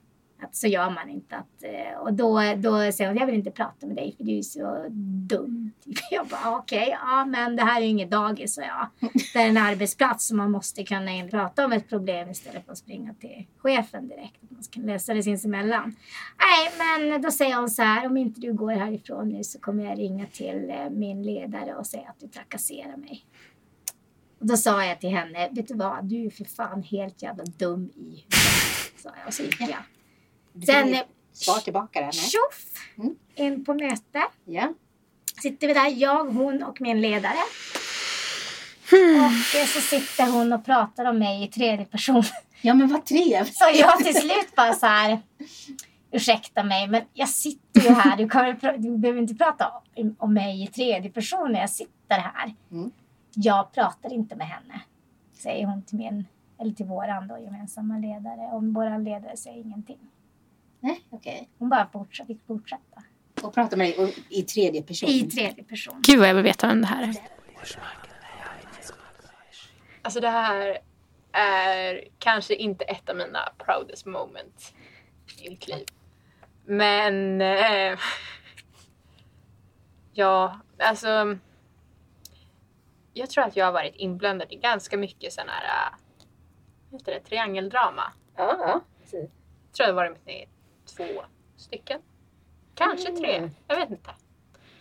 Att 0.43 0.55
så 0.55 0.67
gör 0.67 0.89
man 0.89 1.10
inte. 1.10 1.36
Att, 1.36 1.63
eh, 1.63 2.00
och 2.00 2.13
då, 2.13 2.41
då 2.57 2.91
säger 2.91 3.07
hon, 3.07 3.17
jag 3.17 3.25
vill 3.25 3.36
inte 3.36 3.51
prata 3.51 3.88
med 3.88 3.95
dig 3.95 4.15
för 4.17 4.24
du 4.24 4.38
är 4.38 4.41
så 4.41 4.86
dum. 5.29 5.71
Jag 6.12 6.27
bara, 6.27 6.57
okej, 6.57 6.98
ja 7.01 7.25
men 7.25 7.55
det 7.55 7.63
här 7.63 7.81
är 7.81 7.86
ju 7.86 7.89
inget 7.89 8.12
dagis, 8.12 8.55
så 8.55 8.62
jag. 8.62 9.10
Det 9.33 9.39
är 9.39 9.48
en 9.48 9.57
arbetsplats 9.57 10.27
så 10.27 10.36
man 10.36 10.51
måste 10.51 10.83
kunna 10.83 11.27
prata 11.31 11.65
om 11.65 11.74
ett 11.74 11.89
problem 11.89 12.29
istället 12.29 12.65
för 12.65 12.71
att 12.71 12.77
springa 12.77 13.13
till 13.13 13.48
chefen 13.57 14.07
direkt. 14.07 14.41
Man 14.50 14.63
ska 14.63 14.79
lösa 14.79 15.13
det 15.13 15.24
sinsemellan. 15.24 15.95
Nej, 16.39 16.71
men 16.77 17.21
då 17.21 17.31
säger 17.31 17.55
hon 17.55 17.69
så 17.69 17.81
här, 17.81 18.05
om 18.05 18.17
inte 18.17 18.41
du 18.41 18.53
går 18.53 18.71
härifrån 18.71 19.29
nu 19.29 19.43
så 19.43 19.60
kommer 19.60 19.83
jag 19.83 20.00
ringa 20.00 20.25
till 20.25 20.69
eh, 20.69 20.89
min 20.89 21.24
ledare 21.24 21.75
och 21.75 21.88
säga 21.88 22.10
att 22.10 22.19
du 22.19 22.27
trakasserar 22.27 22.98
mig. 22.98 23.25
Och 24.39 24.48
då 24.48 24.57
sa 24.57 24.86
jag 24.86 25.00
till 25.00 25.10
henne, 25.10 25.50
vet 25.51 25.67
du 25.67 25.74
vad, 25.74 26.05
du 26.05 26.25
är 26.25 26.29
för 26.29 26.45
fan 26.45 26.83
helt 26.83 27.21
jävla 27.21 27.43
dum 27.43 27.91
i 27.95 28.00
huvudet. 28.00 29.01
Sa 29.01 29.10
jag 29.17 29.27
och 29.27 29.33
så 29.33 29.43
gick 29.43 29.62
jag. 29.62 29.83
Sen, 30.65 30.98
svar 31.34 31.60
tillbaka 31.60 32.01
där? 32.01 32.12
Tjoff! 32.12 32.89
Mm. 32.98 33.15
In 33.36 33.65
på 33.65 33.74
möte. 33.74 34.24
Ja. 34.46 34.74
Sitter 35.41 35.67
vi 35.67 35.74
där, 35.74 35.89
jag, 35.89 36.25
hon 36.25 36.63
och 36.63 36.81
min 36.81 37.01
ledare. 37.01 37.38
Hmm. 38.91 39.25
Och 39.25 39.55
eh, 39.60 39.65
så 39.65 39.81
sitter 39.81 40.31
hon 40.31 40.53
och 40.53 40.65
pratar 40.65 41.05
om 41.05 41.20
mig 41.20 41.43
i 41.43 41.48
tredje 41.48 41.86
person. 41.86 42.24
ja, 42.62 42.74
men 42.74 42.88
vad 42.88 43.05
trevligt. 43.05 43.58
Så 43.58 43.65
jag 43.74 43.98
till 43.98 44.15
slut 44.15 44.55
bara 44.55 44.74
så 44.74 44.86
här. 44.86 45.20
Ursäkta 46.12 46.63
mig, 46.63 46.88
men 46.88 47.01
jag 47.13 47.29
sitter 47.29 47.81
ju 47.81 47.89
här. 47.89 48.17
Du, 48.17 48.29
kan 48.29 48.58
du 48.77 48.98
behöver 48.98 49.22
inte 49.22 49.36
prata 49.36 49.72
om, 49.96 50.15
om 50.20 50.34
mig 50.34 50.63
i 50.63 50.67
tredje 50.67 51.12
person 51.12 51.51
när 51.51 51.60
jag 51.60 51.70
sitter 51.70 52.15
här. 52.15 52.55
Mm. 52.72 52.91
Jag 53.36 53.72
pratar 53.72 54.13
inte 54.13 54.36
med 54.36 54.48
henne, 54.48 54.81
säger 55.34 55.65
hon 55.65 55.81
till 55.81 55.98
min, 55.98 56.25
eller 56.60 56.72
till 56.72 56.86
våran 56.86 57.27
då, 57.27 57.38
gemensamma 57.38 57.98
ledare. 57.98 58.41
Och 58.51 58.63
våran 58.63 59.03
ledare 59.03 59.38
säger 59.38 59.58
ingenting. 59.58 60.00
Nej, 60.83 61.05
okej. 61.09 61.50
Hon 61.57 61.69
bara 61.69 61.89
fortsatt, 61.93 62.27
fick 62.27 62.45
fortsätta. 62.47 63.03
Och 63.43 63.53
prata 63.53 63.77
med 63.77 63.88
dig 63.97 64.15
i 64.29 64.43
tredje 64.43 64.81
person. 64.83 65.09
I 65.09 65.29
tredje 65.31 65.63
person. 65.63 66.01
Gud 66.07 66.19
vad 66.19 66.29
jag 66.29 66.33
vill 66.35 66.43
veta 66.43 66.67
vem 66.67 66.81
det 66.81 66.88
här 66.88 67.03
är. 67.03 67.15
Alltså 70.01 70.19
det 70.19 70.29
här 70.29 70.77
är 71.31 72.07
kanske 72.19 72.55
inte 72.55 72.83
ett 72.85 73.09
av 73.09 73.15
mina 73.15 73.50
proudest 73.57 74.05
moments 74.05 74.73
i 75.41 75.50
mitt 75.50 75.67
liv. 75.67 75.85
Men... 76.65 77.41
Eh, 77.41 78.00
ja, 80.13 80.59
alltså... 80.79 81.38
Jag 83.13 83.29
tror 83.29 83.43
att 83.43 83.55
jag 83.55 83.65
har 83.65 83.71
varit 83.71 83.95
inblandad 83.95 84.51
i 84.51 84.55
ganska 84.55 84.97
mycket 84.97 85.33
sån 85.33 85.43
här... 85.50 85.63
eh, 85.63 85.97
Vad 86.89 87.01
heter 87.01 87.11
det? 87.11 87.19
Triangeldrama. 87.19 88.03
Ja, 88.35 88.55
ja. 88.59 88.81
Precis. 89.01 89.29
Jag 89.67 89.73
tror 89.75 89.88
jag 89.88 89.93
har 89.93 90.03
varit 90.09 90.25
med 90.25 90.35
i 90.35 90.47
två 90.98 91.03
stycken. 91.57 92.01
Kanske 92.75 93.12
tre. 93.12 93.36
Mm. 93.36 93.51
Jag 93.67 93.75
vet 93.75 93.89
inte. 93.89 94.10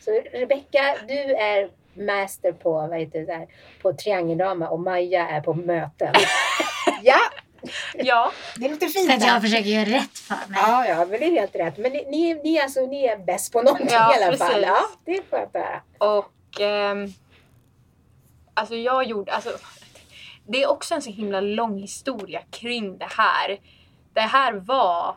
Så 0.00 0.11
Rebecka, 0.33 0.97
du 1.09 1.14
är 1.35 1.71
master 1.95 2.52
på, 2.52 2.73
vad 2.73 2.99
heter 2.99 3.19
det, 3.19 3.26
där, 3.26 3.47
på 3.83 3.93
triangeldrama 3.93 4.69
och 4.69 4.81
Maja 4.81 5.29
är 5.29 5.40
på 5.40 5.55
möten. 5.55 6.14
ja, 7.02 7.19
Ja, 7.95 8.33
det 8.57 8.69
låter 8.69 8.87
fint. 8.87 9.11
att 9.11 9.26
jag 9.26 9.43
försöker 9.43 9.69
göra 9.71 9.85
rätt 9.99 10.19
för 10.19 10.35
mig. 10.35 10.61
Ja, 10.62 10.87
ja, 10.87 10.97
men 10.97 11.21
det 11.21 11.26
är 11.26 11.31
helt 11.31 11.55
rätt. 11.55 11.79
Men 11.79 11.93
ni, 11.93 12.05
ni, 12.11 12.35
ni, 12.35 12.61
alltså, 12.61 12.87
ni 12.87 13.05
är 13.05 13.19
bäst 13.19 13.52
på 13.52 13.62
någonting 13.62 13.88
Ja, 13.90 14.14
i 14.21 14.23
alla 14.25 14.37
fall. 14.37 14.49
precis. 14.49 14.67
Ja, 14.67 14.81
det 15.05 15.17
är 15.17 15.23
skönt. 15.31 15.57
Och 15.99 16.61
ehm, 16.61 17.12
alltså 18.55 18.75
jag 18.75 19.05
gjorde, 19.05 19.33
alltså 19.33 19.50
det 20.47 20.62
är 20.62 20.71
också 20.71 20.95
en 20.95 21.02
så 21.02 21.11
himla 21.11 21.40
lång 21.40 21.79
historia 21.79 22.43
kring 22.50 22.99
det 22.99 23.09
här. 23.11 23.59
Det 24.14 24.21
här 24.21 24.52
var 24.52 25.17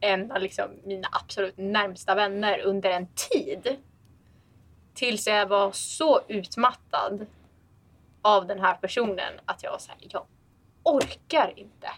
en 0.00 0.32
av 0.32 0.40
liksom 0.40 0.70
mina 0.84 1.08
absolut 1.12 1.56
närmsta 1.56 2.14
vänner 2.14 2.60
under 2.60 2.90
en 2.90 3.06
tid. 3.06 3.76
Tills 4.94 5.26
jag 5.26 5.46
var 5.46 5.72
så 5.72 6.20
utmattad 6.28 7.26
av 8.22 8.46
den 8.46 8.60
här 8.60 8.74
personen 8.74 9.32
att 9.44 9.62
jag 9.62 9.70
var 9.70 9.78
såhär, 9.78 9.98
jag 10.00 10.26
orkar 10.82 11.52
inte. 11.56 11.88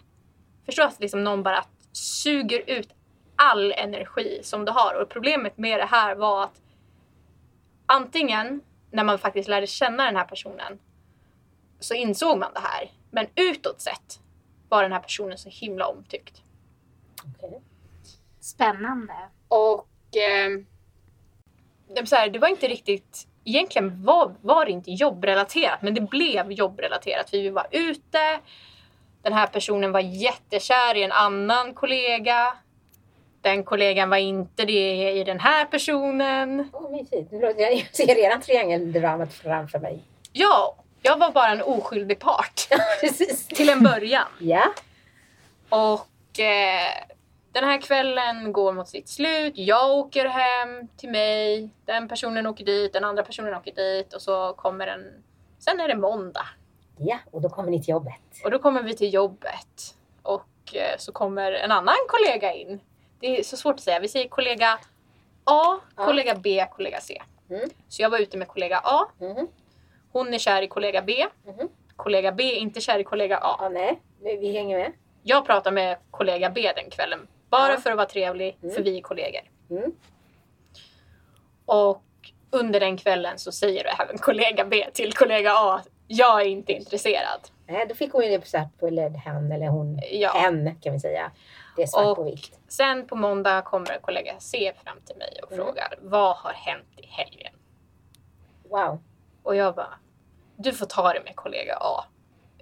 Förstå 0.65 0.83
att 0.83 0.99
liksom 0.99 1.23
någon 1.23 1.43
bara 1.43 1.65
suger 1.91 2.69
ut 2.69 2.89
all 3.35 3.71
energi 3.71 4.39
som 4.43 4.65
du 4.65 4.71
har. 4.71 5.01
Och 5.01 5.09
problemet 5.09 5.57
med 5.57 5.79
det 5.79 5.85
här 5.85 6.15
var 6.15 6.43
att 6.43 6.61
antingen 7.85 8.61
när 8.91 9.03
man 9.03 9.19
faktiskt 9.19 9.49
lärde 9.49 9.67
känna 9.67 10.05
den 10.05 10.15
här 10.15 10.25
personen 10.25 10.79
så 11.79 11.93
insåg 11.93 12.37
man 12.37 12.53
det 12.53 12.59
här. 12.59 12.91
Men 13.11 13.27
utåt 13.35 13.81
sett 13.81 14.19
var 14.69 14.83
den 14.83 14.91
här 14.91 14.99
personen 14.99 15.37
så 15.37 15.49
himla 15.49 15.87
omtyckt. 15.87 16.41
Okay. 17.37 17.59
Spännande. 18.47 19.13
Och 19.47 19.87
eh, 20.17 20.49
det, 21.95 22.01
var 22.01 22.05
så 22.05 22.15
här, 22.15 22.29
det 22.29 22.39
var 22.39 22.47
inte 22.47 22.67
riktigt, 22.67 23.27
egentligen 23.45 24.03
var, 24.03 24.35
var 24.41 24.65
det 24.65 24.71
inte 24.71 24.91
jobbrelaterat 24.91 25.81
men 25.81 25.93
det 25.93 26.01
blev 26.01 26.51
jobbrelaterat. 26.51 27.29
Vi 27.33 27.49
var 27.49 27.67
ute, 27.71 28.39
den 29.21 29.33
här 29.33 29.47
personen 29.47 29.91
var 29.91 29.99
jättekär 29.99 30.95
i 30.95 31.03
en 31.03 31.11
annan 31.11 31.73
kollega. 31.73 32.53
Den 33.41 33.63
kollegan 33.63 34.09
var 34.09 34.17
inte 34.17 34.65
det 34.65 35.11
i 35.11 35.23
den 35.23 35.39
här 35.39 35.65
personen. 35.65 36.69
Åh, 36.73 36.91
mysigt. 36.91 37.31
Låter- 37.31 37.59
Jag 37.71 37.95
ser 37.95 38.15
redan 38.15 38.41
triangeldramat 38.41 39.33
framför 39.33 39.79
mig. 39.79 39.99
Ja, 40.33 40.75
jag 41.01 41.17
var 41.17 41.31
bara 41.31 41.49
en 41.51 41.61
oskyldig 41.61 42.19
part 42.19 42.67
Precis. 43.01 43.47
till 43.47 43.69
en 43.69 43.83
början. 43.83 44.27
Ja. 44.39 44.63
Och 45.69 46.39
eh, 46.39 46.93
den 47.61 47.69
här 47.69 47.81
kvällen 47.81 48.53
går 48.53 48.73
mot 48.73 48.87
sitt 48.87 49.09
slut. 49.09 49.53
Jag 49.55 49.91
åker 49.91 50.25
hem 50.25 50.87
till 50.97 51.09
mig. 51.09 51.69
Den 51.85 52.07
personen 52.07 52.47
åker 52.47 52.65
dit, 52.65 52.93
den 52.93 53.03
andra 53.03 53.23
personen 53.23 53.53
åker 53.55 53.71
dit 53.75 54.13
och 54.13 54.21
så 54.21 54.53
kommer 54.53 54.87
en... 54.87 55.23
Sen 55.59 55.79
är 55.79 55.87
det 55.87 55.95
måndag 55.95 56.45
ja, 56.97 57.17
och 57.31 57.41
då 57.41 57.49
kommer 57.49 57.71
ni 57.71 57.79
till 57.83 57.89
jobbet. 57.89 58.13
och 58.43 58.51
då 58.51 58.59
kommer 58.59 58.83
vi 58.83 58.95
till 58.95 59.13
jobbet 59.13 59.95
och 60.21 60.75
eh, 60.75 60.97
så 60.97 61.11
kommer 61.11 61.51
en 61.51 61.71
annan 61.71 61.95
kollega 62.07 62.53
in. 62.53 62.79
Det 63.19 63.39
är 63.39 63.43
så 63.43 63.57
svårt 63.57 63.75
att 63.75 63.81
säga. 63.81 63.99
Vi 63.99 64.07
säger 64.07 64.27
kollega 64.29 64.73
A, 65.43 65.79
Ja. 65.95 66.05
kollega 66.05 66.35
B, 66.35 66.65
kollega 66.71 66.99
C. 67.01 67.21
Mm. 67.49 67.69
Så 67.87 68.01
jag 68.01 68.09
var 68.09 68.19
ute 68.19 68.37
med 68.37 68.47
kollega 68.47 68.81
A. 68.83 69.07
Mhm. 69.19 69.47
Hon 70.11 70.33
är 70.33 70.37
kär 70.37 70.61
i 70.61 70.67
kollega 70.67 71.01
B. 71.01 71.25
Mhm. 71.45 71.69
Kollega 71.95 72.31
B 72.31 72.43
är 72.43 72.59
inte 72.59 72.81
kär 72.81 72.99
i 72.99 73.03
kollega 73.03 73.37
A. 73.37 73.55
Ja, 73.59 73.69
nej. 73.69 74.01
Vi 74.19 74.51
hänger 74.57 74.77
med. 74.77 74.91
Jag 75.23 75.45
pratar 75.45 75.71
med 75.71 75.97
kollega 76.11 76.49
B 76.49 76.71
den 76.75 76.89
kvällen. 76.89 77.27
Bara 77.49 77.71
Ja. 77.73 77.77
för 77.79 77.89
att 77.91 77.97
vara 77.97 78.07
trevlig, 78.07 78.57
Mm. 78.63 78.75
för 78.75 78.83
vi 78.83 78.97
är 78.97 79.01
kollegor. 79.01 79.41
Mm. 79.69 79.91
Och 81.65 82.03
under 82.51 82.79
den 82.79 82.97
kvällen 82.97 83.39
så 83.39 83.51
säger 83.51 84.01
även 84.01 84.17
kollega 84.17 84.65
B 84.65 84.87
till 84.93 85.13
kollega 85.13 85.51
A 85.55 85.81
jag 86.07 86.41
är 86.41 86.45
inte 86.45 86.73
intresserad. 86.73 87.39
Nej, 87.67 87.85
då 87.89 87.95
fick 87.95 88.11
hon 88.13 88.23
ju 88.23 88.29
det 88.29 88.39
på 88.39 88.45
svart 88.47 88.79
på, 88.79 88.87
eller 88.87 89.09
hen 89.09 89.51
eller 89.51 89.67
hon. 89.67 89.99
Ja. 90.11 90.31
Hen 90.33 90.75
kan 90.81 90.93
vi 90.93 90.99
säga. 90.99 91.31
Det 91.75 91.81
är 91.83 91.87
svart 91.87 92.05
Och- 92.05 92.15
på 92.15 92.23
vitt. 92.23 92.59
Sen 92.67 93.07
på 93.07 93.15
måndag 93.15 93.61
kommer 93.61 93.99
kollega 94.01 94.35
C 94.39 94.73
fram 94.83 94.97
till 95.05 95.15
mig 95.17 95.39
och 95.43 95.51
Mm. 95.51 95.65
frågar 95.65 95.93
vad 96.01 96.35
har 96.35 96.53
hänt 96.53 96.87
i 96.97 97.05
helgen? 97.07 97.53
Wow. 98.69 98.99
Och 99.43 99.55
jag 99.55 99.75
bara, 99.75 99.93
du 100.55 100.73
får 100.73 100.85
ta 100.85 101.13
det 101.13 101.21
med 101.23 101.35
kollega 101.35 101.77
A. 101.81 102.05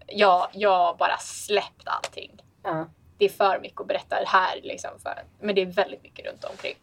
Jag, 0.08 0.48
jag 0.52 0.78
har 0.78 0.96
bara 0.96 1.18
släppt 1.18 1.84
allting. 1.88 2.44
Ja. 2.64 2.86
Det 3.18 3.26
är 3.26 3.30
för 3.30 3.60
mycket 3.60 3.82
att 3.82 3.88
berätta 3.88 4.16
här 4.26 4.60
liksom 4.64 4.92
för, 5.00 5.24
men 5.40 5.56
det 5.56 5.62
är 5.62 5.66
väldigt 5.66 6.04
mycket 6.04 6.26
runt 6.26 6.44
omkring. 6.44 6.76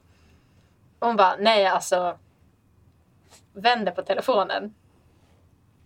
Och 0.98 1.06
hon 1.06 1.16
bara, 1.16 1.36
nej 1.36 1.66
alltså 1.66 2.18
vänder 3.52 3.92
på 3.92 4.02
telefonen. 4.02 4.74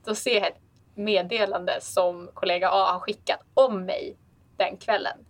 Då 0.04 0.14
ser 0.14 0.34
jag 0.34 0.46
ett 0.46 0.60
meddelande 0.94 1.78
som 1.80 2.30
kollega 2.34 2.70
A 2.70 2.92
har 2.92 3.00
skickat 3.00 3.40
om 3.54 3.84
mig 3.84 4.16
den 4.56 4.76
kvällen. 4.76 5.26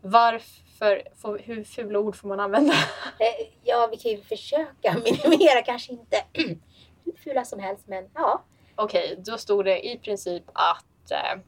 Varför, 0.00 1.02
får, 1.16 1.38
hur 1.38 1.64
fula 1.64 1.98
ord 1.98 2.16
får 2.16 2.28
man 2.28 2.40
använda? 2.40 2.74
Eh, 3.18 3.46
ja, 3.62 3.88
vi 3.90 3.96
kan 3.96 4.10
ju 4.10 4.20
försöka 4.20 4.96
minimera 5.04 5.62
kanske 5.62 5.92
inte 5.92 6.16
hur 7.04 7.16
fula 7.24 7.44
som 7.44 7.58
helst, 7.58 7.86
men 7.86 8.10
ja. 8.14 8.42
Okej, 8.74 9.16
då 9.26 9.38
stod 9.38 9.64
det 9.64 9.86
i 9.86 9.98
princip 9.98 10.44
att 10.52 11.10
eh, 11.10 11.40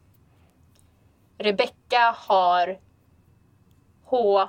Rebecka 1.38 2.14
har 2.16 2.78
H-O-R-A-T 4.04 4.48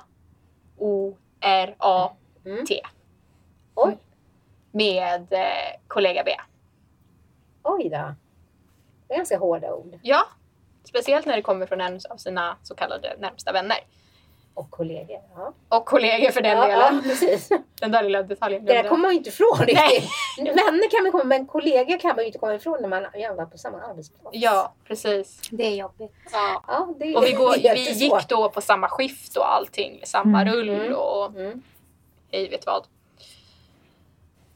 Oj, 3.74 3.98
med 4.72 5.32
eh, 5.32 5.80
kollega 5.86 6.24
B. 6.24 6.30
oj 7.62 7.82
då. 7.84 8.14
Det 9.08 9.14
är 9.14 9.16
ganska 9.16 9.38
hårda 9.38 9.74
ord. 9.74 9.98
Ja, 10.02 10.28
speciellt 10.84 11.26
när 11.26 11.36
det 11.36 11.42
kommer 11.42 11.66
från 11.66 11.80
en 11.80 12.00
av 12.10 12.16
sina 12.16 12.56
så 12.62 12.74
kallade 12.74 13.16
närmsta 13.18 13.52
vänner. 13.52 13.78
Och 14.58 14.70
kollegor. 14.70 15.20
Ja, 15.36 15.52
Och 15.68 15.84
kollegor 15.86 16.30
för 16.30 16.40
den 16.40 16.56
ja, 16.58 16.66
delen. 16.66 16.94
ja 16.96 17.00
precis. 17.02 17.48
Den 17.80 17.90
där 17.92 18.02
lilla 18.02 18.22
detaljen 18.22 18.64
Det 18.64 18.72
där 18.82 18.88
kommer 18.88 19.02
man 19.02 19.10
ju 19.10 19.16
inte 19.16 19.28
ifrån 19.28 19.58
Nej. 19.58 19.66
riktigt. 19.66 20.10
Vänner 20.38 20.90
kan 20.90 21.02
man 21.02 21.12
komma 21.12 21.24
men 21.24 21.46
kollegor 21.46 21.98
kan 21.98 22.08
man 22.16 22.18
ju 22.18 22.26
inte 22.26 22.38
komma 22.38 22.54
ifrån 22.54 22.78
när 22.80 22.88
man 22.88 23.06
jobbar 23.22 23.44
på 23.44 23.58
samma 23.58 23.80
arbetsplats. 23.80 24.28
Ja, 24.32 24.74
precis. 24.84 25.40
Det 25.50 25.62
är 25.66 25.74
jobbigt. 25.76 26.12
Ja. 26.32 26.64
ja 26.68 26.88
det 26.98 27.16
Och 27.16 27.24
vi, 27.24 27.32
går, 27.32 27.54
är 27.66 27.74
vi 27.74 27.90
gick 27.92 28.28
då 28.28 28.48
på 28.50 28.60
samma 28.60 28.88
skift 28.88 29.36
och 29.36 29.54
allting, 29.54 30.00
samma 30.04 30.40
Mm. 30.42 30.54
rull 30.54 30.68
Mm. 30.68 30.94
och 30.94 31.26
Mm. 31.26 31.62
hej 32.32 32.48
vet 32.48 32.66
vad. 32.66 32.86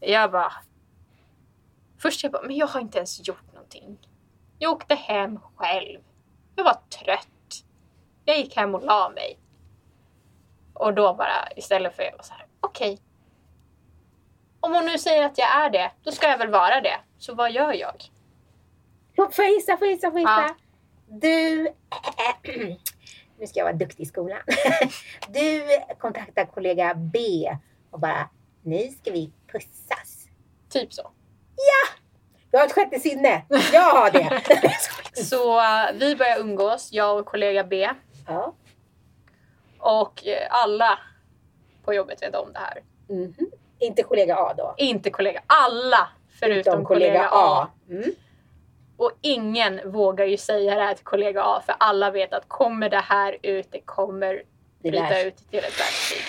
Jag 0.01 0.31
bara... 0.31 0.53
Först 1.99 2.23
jag 2.23 2.33
bara, 2.33 2.43
men 2.43 2.57
jag 2.57 2.67
har 2.67 2.81
inte 2.81 2.99
ens 2.99 3.29
gjort 3.29 3.53
någonting. 3.55 3.99
Jag 4.59 4.73
åkte 4.73 4.95
hem 4.95 5.39
själv. 5.57 6.01
Jag 6.57 6.65
var 6.65 6.77
trött. 7.05 7.29
Jag 8.25 8.37
gick 8.39 8.57
hem 8.57 8.75
och 8.75 8.83
la 8.85 9.09
mig. 9.15 9.39
Och 10.75 10.95
då 10.95 11.15
bara 11.15 11.49
istället 11.57 11.97
för 11.97 12.03
jag 12.03 12.13
var 12.13 12.23
så 12.23 12.33
här, 12.33 12.47
okej. 12.61 12.99
Om 14.61 14.75
hon 14.75 14.87
nu 14.87 14.99
säger 14.99 15.27
att 15.27 15.39
jag 15.39 15.65
är 15.65 15.71
det, 15.71 15.91
då 16.03 16.13
ska 16.13 16.29
jag 16.29 16.39
väl 16.39 16.51
vara 16.51 16.81
det. 16.81 16.97
Så 17.19 17.35
vad 17.35 17.53
gör 17.53 17.73
jag? 17.73 18.05
Får 19.17 19.45
jag 19.45 19.51
gissa, 19.51 19.77
får 19.77 19.87
jag 19.87 19.95
gissa, 19.95 20.11
får 20.11 20.21
jag 20.21 20.31
gissa? 20.31 20.43
Ja. 20.49 20.57
Du... 21.07 21.69
nu 23.39 23.47
ska 23.47 23.59
jag 23.59 23.65
vara 23.65 23.77
duktig 23.77 24.03
i 24.03 24.07
skolan. 24.07 24.39
Du 25.29 25.63
kontaktar 25.99 26.45
kollega 26.45 26.95
B 26.95 27.19
och 27.91 28.01
bara, 28.01 28.29
nu 28.63 28.89
ska 29.01 29.11
vi 29.11 29.33
pussas. 29.53 30.27
Typ 30.69 30.93
så. 30.93 31.11
Jag 32.51 32.61
har 32.61 32.67
ett 32.67 32.73
sjätte 32.73 33.01
sinne. 33.01 33.43
Jag 33.73 33.95
har 33.95 34.11
det. 34.11 34.43
Så 35.25 35.61
eh, 35.61 35.93
vi 35.95 36.17
börjar 36.17 36.39
umgås, 36.39 36.89
jag 36.93 37.19
och 37.19 37.27
kollega 37.27 37.65
B. 37.65 37.91
ja. 38.27 38.55
Och 39.83 40.27
eh, 40.27 40.47
alla 40.51 40.99
på 41.85 41.95
jobbet 41.95 42.23
vet 42.23 42.35
om 42.35 42.53
det 42.53 42.59
här. 42.59 42.83
Mhm. 43.09 43.35
Inte 43.79 44.03
kollega 44.03 44.37
A 44.37 44.55
då? 44.57 44.75
Inte 44.77 45.11
kollega, 45.11 45.43
alla 45.47 46.09
förutom 46.41 46.85
kollega 46.85 47.29
A. 47.33 47.69
Mm. 47.91 48.11
Och 48.97 49.13
ingen 49.21 49.93
vågar 49.93 50.25
ju 50.25 50.37
säga 50.37 50.75
det 50.75 50.83
här 50.83 50.95
till 50.95 51.05
kollega 51.05 51.43
A 51.43 51.63
för 51.67 51.75
alla 51.79 52.11
vet 52.11 52.33
att 52.33 52.49
kommer 52.49 52.89
det 52.89 53.01
här 53.01 53.37
ut, 53.43 53.69
det 53.71 53.81
kommer 53.81 54.43
bryta 54.83 55.23
ut 55.23 55.37
till 55.37 55.59
ett 55.59 55.81
världskrig. 55.81 56.23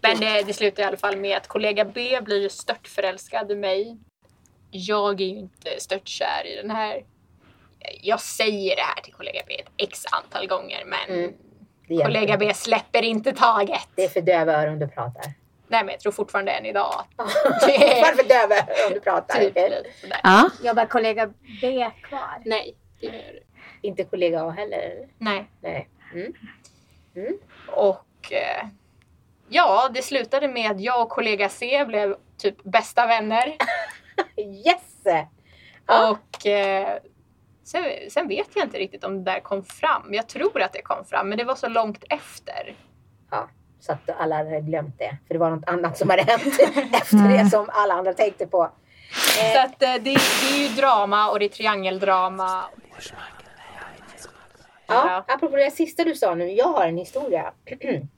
Men 0.00 0.20
det, 0.20 0.42
det 0.42 0.52
slutar 0.52 0.82
i 0.82 0.86
alla 0.86 0.96
fall 0.96 1.16
med 1.16 1.36
att 1.36 1.48
kollega 1.48 1.84
B 1.84 2.20
blir 2.22 2.42
ju 2.42 2.48
stört 2.48 2.88
förälskad 2.88 3.50
i 3.50 3.54
mig. 3.54 3.98
Jag 4.70 5.20
är 5.20 5.24
ju 5.24 5.38
inte 5.38 5.80
stört 5.80 6.08
kär 6.08 6.46
i 6.46 6.56
den 6.56 6.70
här. 6.70 7.04
Jag 8.02 8.20
säger 8.20 8.76
det 8.76 8.82
här 8.82 9.02
till 9.02 9.12
kollega 9.12 9.40
B 9.46 9.54
ett 9.60 9.70
x 9.76 10.04
antal 10.12 10.46
gånger 10.46 10.84
men 10.84 11.18
Mm. 11.18 11.34
Det 11.88 12.02
kollega. 12.04 12.36
B 12.36 12.54
släpper 12.54 13.02
inte 13.02 13.32
taget. 13.32 13.88
Det 13.94 14.04
är 14.04 14.08
för 14.08 14.20
döva 14.20 14.52
öron 14.62 14.78
du 14.78 14.88
pratar. 14.88 15.24
Nej 15.70 15.84
men 15.84 15.88
jag 15.88 16.00
tror 16.00 16.12
fortfarande 16.12 16.52
än 16.52 16.66
idag 16.66 16.94
att 16.94 17.08
Varför 17.16 18.28
döva 18.28 18.54
öron 18.56 18.92
du 18.92 19.00
pratar? 19.00 19.40
typ. 19.40 19.58
Ja. 20.22 20.50
Jobbar 20.62 20.86
kollega 20.86 21.26
B 21.62 21.90
kvar? 22.02 22.42
Nej, 22.44 22.74
det 23.00 23.06
gör 23.06 23.12
det. 23.12 23.42
Inte 23.82 24.04
kollega 24.04 24.42
A 24.42 24.50
heller? 24.50 24.78
eller? 24.78 25.08
Nej. 25.18 25.50
Nej. 25.60 25.88
Mm. 26.12 27.38
Och 27.68 28.32
eh, 28.32 28.66
ja, 29.48 29.90
det 29.94 30.02
slutade 30.02 30.48
med 30.48 30.70
att 30.70 30.80
jag 30.80 31.02
och 31.02 31.08
kollega 31.08 31.48
C 31.48 31.84
blev 31.84 32.16
typ 32.38 32.62
bästa 32.62 33.06
vänner. 33.06 33.56
Yes! 34.36 35.24
Ja. 35.86 36.10
Och 36.10 36.46
eh, 36.46 36.98
sen, 37.68 37.84
sen 38.10 38.28
vet 38.28 38.48
jag 38.54 38.64
inte 38.64 38.78
riktigt 38.78 39.04
om 39.04 39.24
det 39.24 39.30
där 39.30 39.40
kom 39.40 39.64
fram. 39.64 40.14
Jag 40.14 40.28
tror 40.28 40.62
att 40.62 40.72
det 40.72 40.82
kom 40.82 41.04
fram, 41.04 41.28
men 41.28 41.38
det 41.38 41.44
var 41.44 41.54
så 41.54 41.68
långt 41.68 42.04
efter. 42.10 42.74
Ja, 43.30 43.48
så 43.80 43.92
att 43.92 44.10
alla 44.18 44.36
hade 44.36 44.60
glömt 44.60 44.98
det. 44.98 45.16
För 45.26 45.34
det 45.34 45.40
var 45.40 45.50
något 45.50 45.68
annat 45.68 45.98
som 45.98 46.10
hade 46.10 46.22
hänt 46.22 46.60
efter 46.92 47.28
det 47.28 47.50
som 47.50 47.66
alla 47.72 47.94
andra 47.94 48.14
tänkte 48.14 48.46
på. 48.46 48.70
Så 49.52 49.60
att 49.60 49.82
eh, 49.82 49.92
det, 49.92 50.00
det 50.00 50.54
är 50.54 50.68
ju 50.68 50.74
drama 50.74 51.30
och 51.30 51.38
det 51.38 51.44
är 51.44 51.48
triangeldrama. 51.48 52.64
Ja, 54.86 55.24
apropå 55.28 55.56
det 55.56 55.70
sista 55.70 56.04
du 56.04 56.14
sa 56.14 56.34
nu. 56.34 56.52
Jag 56.52 56.68
har 56.68 56.86
en 56.86 56.96
historia. 56.96 57.52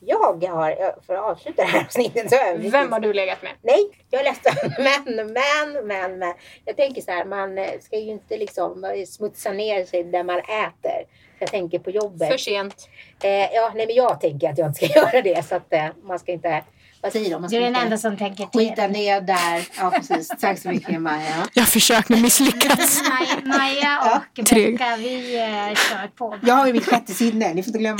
Jag 0.00 0.18
har, 0.18 1.02
för 1.06 1.14
att 1.14 1.24
avsluta 1.24 1.62
det 1.62 1.68
här 1.68 1.84
avsnittet 1.84 2.30
så 2.30 2.36
har 2.36 2.70
Vem 2.70 2.92
har 2.92 3.00
du 3.00 3.12
legat 3.12 3.42
med? 3.42 3.52
Nej, 3.62 3.90
jag 4.10 4.20
är 4.20 4.24
ledsen. 4.24 4.72
Men, 4.78 5.16
men, 5.16 5.86
men, 5.86 6.18
men. 6.18 6.34
Jag 6.64 6.76
tänker 6.76 7.02
så 7.02 7.10
här, 7.10 7.24
man 7.24 7.58
ska 7.80 7.98
ju 7.98 8.10
inte 8.10 8.36
liksom 8.36 9.04
smutsa 9.06 9.52
ner 9.52 9.84
sig 9.84 10.04
där 10.04 10.24
man 10.24 10.38
äter. 10.38 11.06
Jag 11.38 11.50
tänker 11.50 11.78
på 11.78 11.90
jobbet. 11.90 12.28
För 12.28 12.38
sent. 12.38 12.88
Eh, 13.22 13.30
ja, 13.30 13.72
nej 13.74 13.86
men 13.86 13.96
jag 13.96 14.20
tänker 14.20 14.50
att 14.50 14.58
jag 14.58 14.68
inte 14.68 14.86
ska 14.86 15.00
göra 15.00 15.22
det. 15.22 15.46
Så 15.46 15.54
att 15.54 15.72
eh, 15.72 15.86
man 16.02 16.18
ska 16.18 16.32
inte... 16.32 16.64
Vad 17.02 17.12
säger 17.12 17.30
de? 17.30 17.42
Man 17.42 17.50
Du 17.50 17.56
är 17.56 17.60
den 17.60 17.76
enda 17.76 17.98
som 17.98 18.16
tänker 18.16 18.46
till. 18.46 18.60
skita 18.60 18.86
ner 18.86 19.20
där. 19.20 19.68
Ja, 19.78 19.90
precis. 19.90 20.28
Tack 20.40 20.58
så 20.58 20.68
mycket 20.68 21.00
Maja. 21.02 21.46
Jag 21.54 21.62
har 21.62 21.66
försökt 21.66 22.08
men 22.08 22.22
misslyckats. 22.22 23.02
Maja, 23.08 23.58
Maja 23.58 24.22
och 24.38 24.44
Tre. 24.46 24.70
Becka, 24.70 24.96
vi 24.96 25.36
eh, 25.38 25.74
kör 25.74 26.08
på. 26.16 26.38
Jag 26.42 26.54
har 26.54 26.66
ju 26.66 26.72
mitt 26.72 26.86
sjätte 26.86 27.14
sinne, 27.14 27.54
ni 27.54 27.62
får 27.62 27.68
inte 27.68 27.78
glömma 27.78 27.98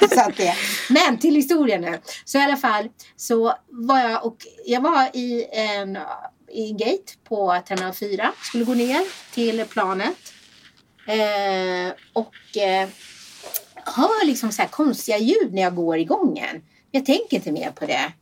det. 0.00 0.08
så 0.14 0.20
att 0.20 0.36
det. 0.36 0.54
Men 0.88 1.18
till 1.18 1.34
historien 1.34 1.80
nu. 1.80 2.00
Så 2.24 2.38
i 2.38 2.42
alla 2.42 2.56
fall 2.56 2.88
så 3.16 3.54
var 3.68 3.98
jag 3.98 4.24
och 4.26 4.36
jag 4.66 4.80
var 4.80 5.08
i 5.16 5.46
en, 5.52 5.98
i 6.52 6.72
gate 6.72 7.12
på 7.28 7.60
terminal 7.68 7.92
4. 7.94 8.32
Skulle 8.42 8.64
gå 8.64 8.74
ner 8.74 9.00
till 9.34 9.64
planet. 9.64 10.32
Eh, 11.06 11.92
och 12.12 12.56
eh, 12.56 12.88
hör 13.84 14.26
liksom 14.26 14.52
så 14.52 14.62
här 14.62 14.68
konstiga 14.68 15.18
ljud 15.18 15.54
när 15.54 15.62
jag 15.62 15.74
går 15.74 15.98
i 15.98 16.04
gången. 16.04 16.62
Jag 16.90 17.06
tänker 17.06 17.36
inte 17.36 17.52
mer 17.52 17.70
på 17.70 17.86
det. 17.86 18.12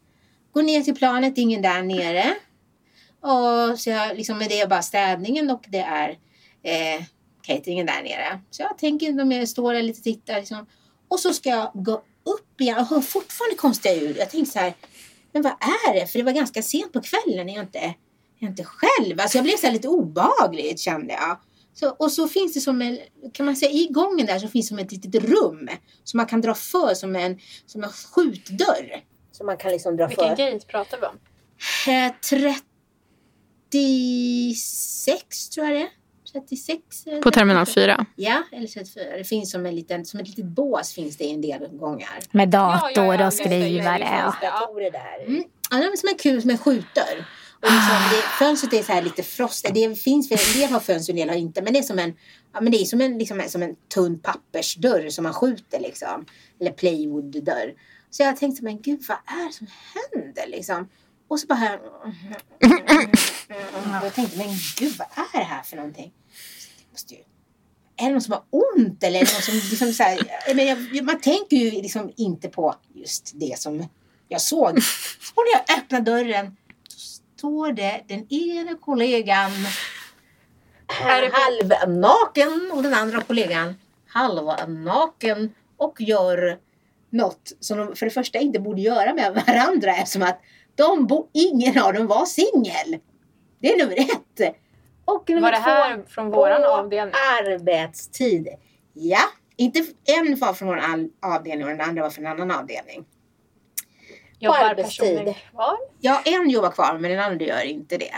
Går 0.52 0.62
ner 0.62 0.82
till 0.82 0.94
planet, 0.94 1.38
ingen 1.38 1.62
där 1.62 1.82
nere. 1.82 2.34
Och 3.20 3.78
så 3.78 3.90
jag, 3.90 4.16
liksom, 4.16 4.38
med 4.38 4.48
det 4.48 4.60
är 4.60 4.66
bara 4.66 4.82
städningen 4.82 5.50
och 5.50 5.64
det 5.68 5.78
är 5.78 6.08
eh, 6.62 7.04
cateringen 7.42 7.86
där 7.86 8.02
nere. 8.02 8.40
Så 8.50 8.62
jag 8.62 8.78
tänker 8.78 9.06
inte 9.06 9.24
mer, 9.24 9.38
jag 9.38 9.48
står 9.48 9.72
där 9.72 9.82
lite 9.82 9.98
och 9.98 10.04
tittar. 10.04 10.38
Liksom. 10.38 10.66
Och 11.08 11.20
så 11.20 11.32
ska 11.32 11.50
jag 11.50 11.70
gå 11.74 12.02
upp 12.24 12.60
igen 12.60 12.78
och 12.78 12.86
hör 12.86 13.00
fortfarande 13.00 13.56
konstiga 13.56 13.94
ljud. 13.94 14.16
Jag 14.18 14.30
tänker 14.30 14.52
så 14.52 14.58
här, 14.58 14.74
men 15.32 15.42
vad 15.42 15.52
är 15.52 15.94
det? 15.94 16.06
För 16.06 16.18
det 16.18 16.24
var 16.24 16.32
ganska 16.32 16.62
sent 16.62 16.92
på 16.92 17.00
kvällen. 17.00 17.48
Är 17.48 17.54
jag 17.54 17.64
inte, 17.64 17.78
är 17.78 17.94
jag 18.38 18.50
inte 18.50 18.64
själv? 18.64 19.20
Alltså 19.20 19.38
jag 19.38 19.44
blev 19.44 19.56
så 19.56 19.66
här 19.66 19.72
lite 19.72 19.88
obehagligt 19.88 20.80
kände 20.80 21.12
jag. 21.12 21.38
Så, 21.74 21.90
och 21.90 22.12
så 22.12 22.28
finns 22.28 22.54
det 22.54 22.60
som 22.60 22.82
en, 22.82 22.98
kan 23.32 23.46
man 23.46 23.56
säga, 23.56 23.70
i 23.70 23.88
gången 23.90 24.26
där 24.26 24.38
så 24.38 24.48
finns 24.48 24.66
det 24.66 24.68
som 24.68 24.78
ett 24.78 24.92
litet 24.92 25.24
rum. 25.24 25.68
Som 26.04 26.18
man 26.18 26.26
kan 26.26 26.40
dra 26.40 26.54
för 26.54 26.94
som 26.94 27.16
en, 27.16 27.38
som 27.66 27.84
en 27.84 27.90
skjutdörr. 27.90 29.02
Så 29.38 29.44
man 29.44 29.56
kan 29.56 29.70
liksom 29.72 29.96
dra 29.96 30.06
Vilken 30.06 30.36
för. 30.36 30.52
gate 30.52 30.66
pratar 30.66 30.98
vi 31.00 31.06
om? 31.06 31.18
Eh, 31.94 32.12
36 33.72 35.48
tror 35.54 35.66
jag 35.66 35.76
det 35.76 35.82
är. 35.82 35.88
36. 36.32 36.80
eh, 37.06 37.20
På 37.20 37.30
terminal 37.30 37.66
4. 37.66 38.06
Ja, 38.16 38.42
eller 38.52 38.66
34. 38.66 39.16
Det 39.16 39.24
finns 39.24 39.50
som, 39.50 39.66
en 39.66 39.74
liten, 39.76 40.04
som 40.04 40.20
ett 40.20 40.28
litet 40.28 40.44
bås 40.44 40.92
finns 40.92 41.16
det 41.16 41.24
i 41.24 41.30
en 41.30 41.40
del 41.40 41.68
gångar. 41.68 42.18
Med 42.30 42.54
Ja, 42.54 42.80
dator 42.82 43.04
ja, 43.04 43.14
ja, 43.20 43.26
och 43.26 43.32
skrivare. 43.32 43.98
det 43.98 44.26
och- 44.26 44.34
det, 44.40 44.46
ja. 44.46 44.60
Datorer 44.60 44.90
där. 44.90 45.24
Mm. 45.26 45.44
Ja, 45.70 45.76
det 45.76 45.84
är 45.84 45.96
som 45.96 46.08
en 46.08 46.14
kul, 46.18 46.40
som 46.42 46.50
en 46.50 46.58
skjutdörr. 46.58 47.26
Och 47.60 47.64
liksom, 47.72 47.96
det, 48.10 48.22
fönstret 48.38 48.72
är 48.72 48.82
så 48.82 48.92
här 48.92 49.02
lite 49.02 49.22
frostigt. 49.22 49.74
Det 49.74 49.94
finns, 49.98 50.30
en 50.30 50.60
del 50.60 50.70
har 50.70 50.80
fönster, 50.80 51.12
en 51.12 51.16
del 51.16 51.28
har 51.28 51.36
inte. 51.36 51.62
Men 51.62 51.72
det 51.72 51.78
är 51.78 51.82
som 51.82 51.98
en, 51.98 52.14
ja, 52.54 52.60
men 52.60 52.72
det 52.72 52.78
är 52.80 52.84
som 52.84 53.00
en, 53.00 53.18
liksom, 53.18 53.42
som 53.48 53.62
en 53.62 53.76
tunn 53.94 54.18
pappersdörr 54.20 55.08
som 55.10 55.24
man 55.24 55.32
skjuter 55.34 55.80
liksom. 55.80 56.26
Eller 56.60 56.70
plywood-dörr. 56.70 57.72
Så 58.10 58.22
jag 58.22 58.36
tänkte, 58.36 58.64
men 58.64 58.80
gud 58.80 59.04
vad 59.08 59.18
är 59.26 59.46
det 59.46 59.52
som 59.52 59.66
händer 59.94 60.46
liksom? 60.46 60.88
Och 61.28 61.40
så 61.40 61.46
bara 61.46 61.54
här. 61.54 61.78
Och 61.78 62.12
jag 64.04 64.14
tänkte, 64.14 64.38
men 64.38 64.48
gud 64.78 64.92
vad 64.98 65.08
är 65.34 65.38
det 65.38 65.44
här 65.44 65.62
för 65.62 65.76
någonting? 65.76 66.12
Måste 66.90 67.14
ju, 67.14 67.20
är 67.96 68.04
det 68.04 68.10
någon 68.10 68.20
som 68.20 68.32
har 68.32 68.42
ont 68.50 69.02
eller 69.02 69.20
är 69.20 69.24
det 69.24 69.32
någon 69.32 69.42
som 69.42 69.54
liksom 69.54 69.92
så 69.92 70.02
här, 70.02 70.54
menar, 70.54 70.94
jag, 70.94 71.04
man 71.04 71.20
tänker 71.20 71.56
ju 71.56 71.70
liksom 71.70 72.12
inte 72.16 72.48
på 72.48 72.74
just 72.94 73.32
det 73.34 73.58
som 73.58 73.86
jag 74.28 74.40
såg. 74.40 74.82
Så 74.82 75.32
när 75.36 75.52
jag 75.52 75.78
öppnar 75.78 76.00
dörren 76.00 76.56
så 76.88 76.98
står 76.98 77.72
det 77.72 78.04
den 78.08 78.32
ena 78.32 78.74
kollegan 78.74 79.50
Är 81.02 81.30
halvnaken 81.32 82.70
och 82.72 82.82
den 82.82 82.94
andra 82.94 83.20
kollegan 83.20 83.74
halvnaken 84.06 85.54
och 85.76 86.00
gör 86.00 86.58
något 87.10 87.52
som 87.60 87.78
de 87.78 87.96
för 87.96 88.06
det 88.06 88.10
första 88.10 88.38
inte 88.38 88.58
borde 88.60 88.80
göra 88.80 89.14
med 89.14 89.42
varandra 89.46 89.90
eftersom 89.96 90.22
att 90.22 90.40
de 90.74 91.06
bo, 91.06 91.28
ingen 91.32 91.82
av 91.82 91.92
dem 91.92 92.06
var 92.06 92.24
singel. 92.24 93.00
Det 93.60 93.72
är 93.72 93.78
nummer 93.78 93.98
ett. 94.00 94.54
Och 95.04 95.28
nummer 95.30 95.42
Var 95.42 95.50
det 95.50 95.56
två, 95.56 95.62
här 95.70 96.02
från 96.08 96.30
våran 96.30 96.64
avdelning? 96.64 97.14
arbetstid. 97.40 98.48
Ja, 98.92 99.18
inte 99.56 99.84
en 100.18 100.38
var 100.38 100.52
från 100.52 100.68
vår 100.68 100.82
avdelning 101.22 101.64
och 101.64 101.70
den 101.70 101.80
andra 101.80 102.02
var 102.02 102.10
från 102.10 102.26
en 102.26 102.32
annan 102.32 102.50
avdelning. 102.50 103.04
Jobbar 104.38 104.58
arbetstid. 104.58 105.34
kvar? 105.50 105.76
Ja, 106.00 106.22
en 106.24 106.50
jobbar 106.50 106.70
kvar 106.70 106.98
men 107.00 107.10
den 107.10 107.20
andra 107.20 107.44
gör 107.46 107.62
inte 107.64 107.96
det. 107.96 108.14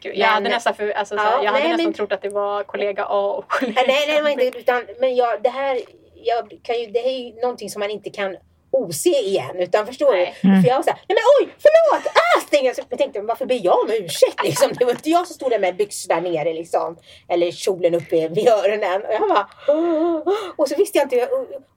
Gud, 0.00 0.16
jag 0.16 0.26
hade 0.26 0.42
Men- 0.42 0.52
nästan, 0.52 0.74
för, 0.74 0.90
alltså, 0.90 1.16
så, 1.16 1.22
Ja, 1.22 1.44
jag 1.44 1.52
hade 1.52 1.58
nej, 1.64 1.68
nästan 1.68 1.84
men- 1.84 1.92
trott 1.94 2.12
att 2.12 2.22
det 2.22 2.28
var 2.28 2.62
kollega 2.64 3.04
A 3.04 3.32
och 3.32 3.48
kollega 3.50 3.80
Äh, 3.80 3.86
nej, 3.88 4.22
nej, 4.22 4.36
B. 4.36 4.44
inte 4.46 4.58
utan, 4.58 4.82
men 5.00 5.16
jag, 5.16 5.42
det 5.42 5.48
här, 5.48 5.80
jag 6.22 6.58
kan 6.62 6.80
ju, 6.80 6.86
det 6.86 6.98
är 7.06 7.18
ju 7.18 7.40
någonting 7.40 7.70
som 7.70 7.80
man 7.80 7.90
inte 7.90 8.10
kan 8.10 8.36
ose 8.70 9.08
igen. 9.08 9.56
Utan 9.58 9.86
förstår 9.86 10.12
Nej. 10.12 10.34
du? 10.42 10.62
För 10.62 10.68
jag 10.68 10.76
var 10.76 10.82
såhär, 10.82 11.00
nej 11.08 11.18
men 11.18 11.24
oj, 11.40 11.54
förlåt! 11.58 12.06
Ah, 12.06 12.40
stäng! 12.46 12.64
jag. 12.66 12.76
Så 12.76 12.82
jag 12.88 12.98
tänkte, 12.98 13.20
varför 13.20 13.46
ber 13.46 13.60
jag 13.64 13.80
om 13.80 13.90
ursäkt 13.90 14.44
liksom? 14.44 14.72
Det 14.78 14.84
var 14.84 14.92
inte 14.92 15.10
jag 15.10 15.26
som 15.26 15.34
stod 15.34 15.50
där 15.50 15.58
med 15.58 15.76
byxorna 15.76 16.20
nere 16.20 16.52
liksom. 16.52 16.96
Eller 17.28 17.50
kjolen 17.50 17.94
uppe 17.94 18.28
vid 18.28 18.48
öronen. 18.48 19.02
Och 19.02 19.12
jag 19.12 19.28
bara, 19.28 19.48
"Åh." 19.68 20.34
och 20.56 20.68
så 20.68 20.76
visste 20.76 20.98
jag 20.98 21.04
inte, 21.04 21.28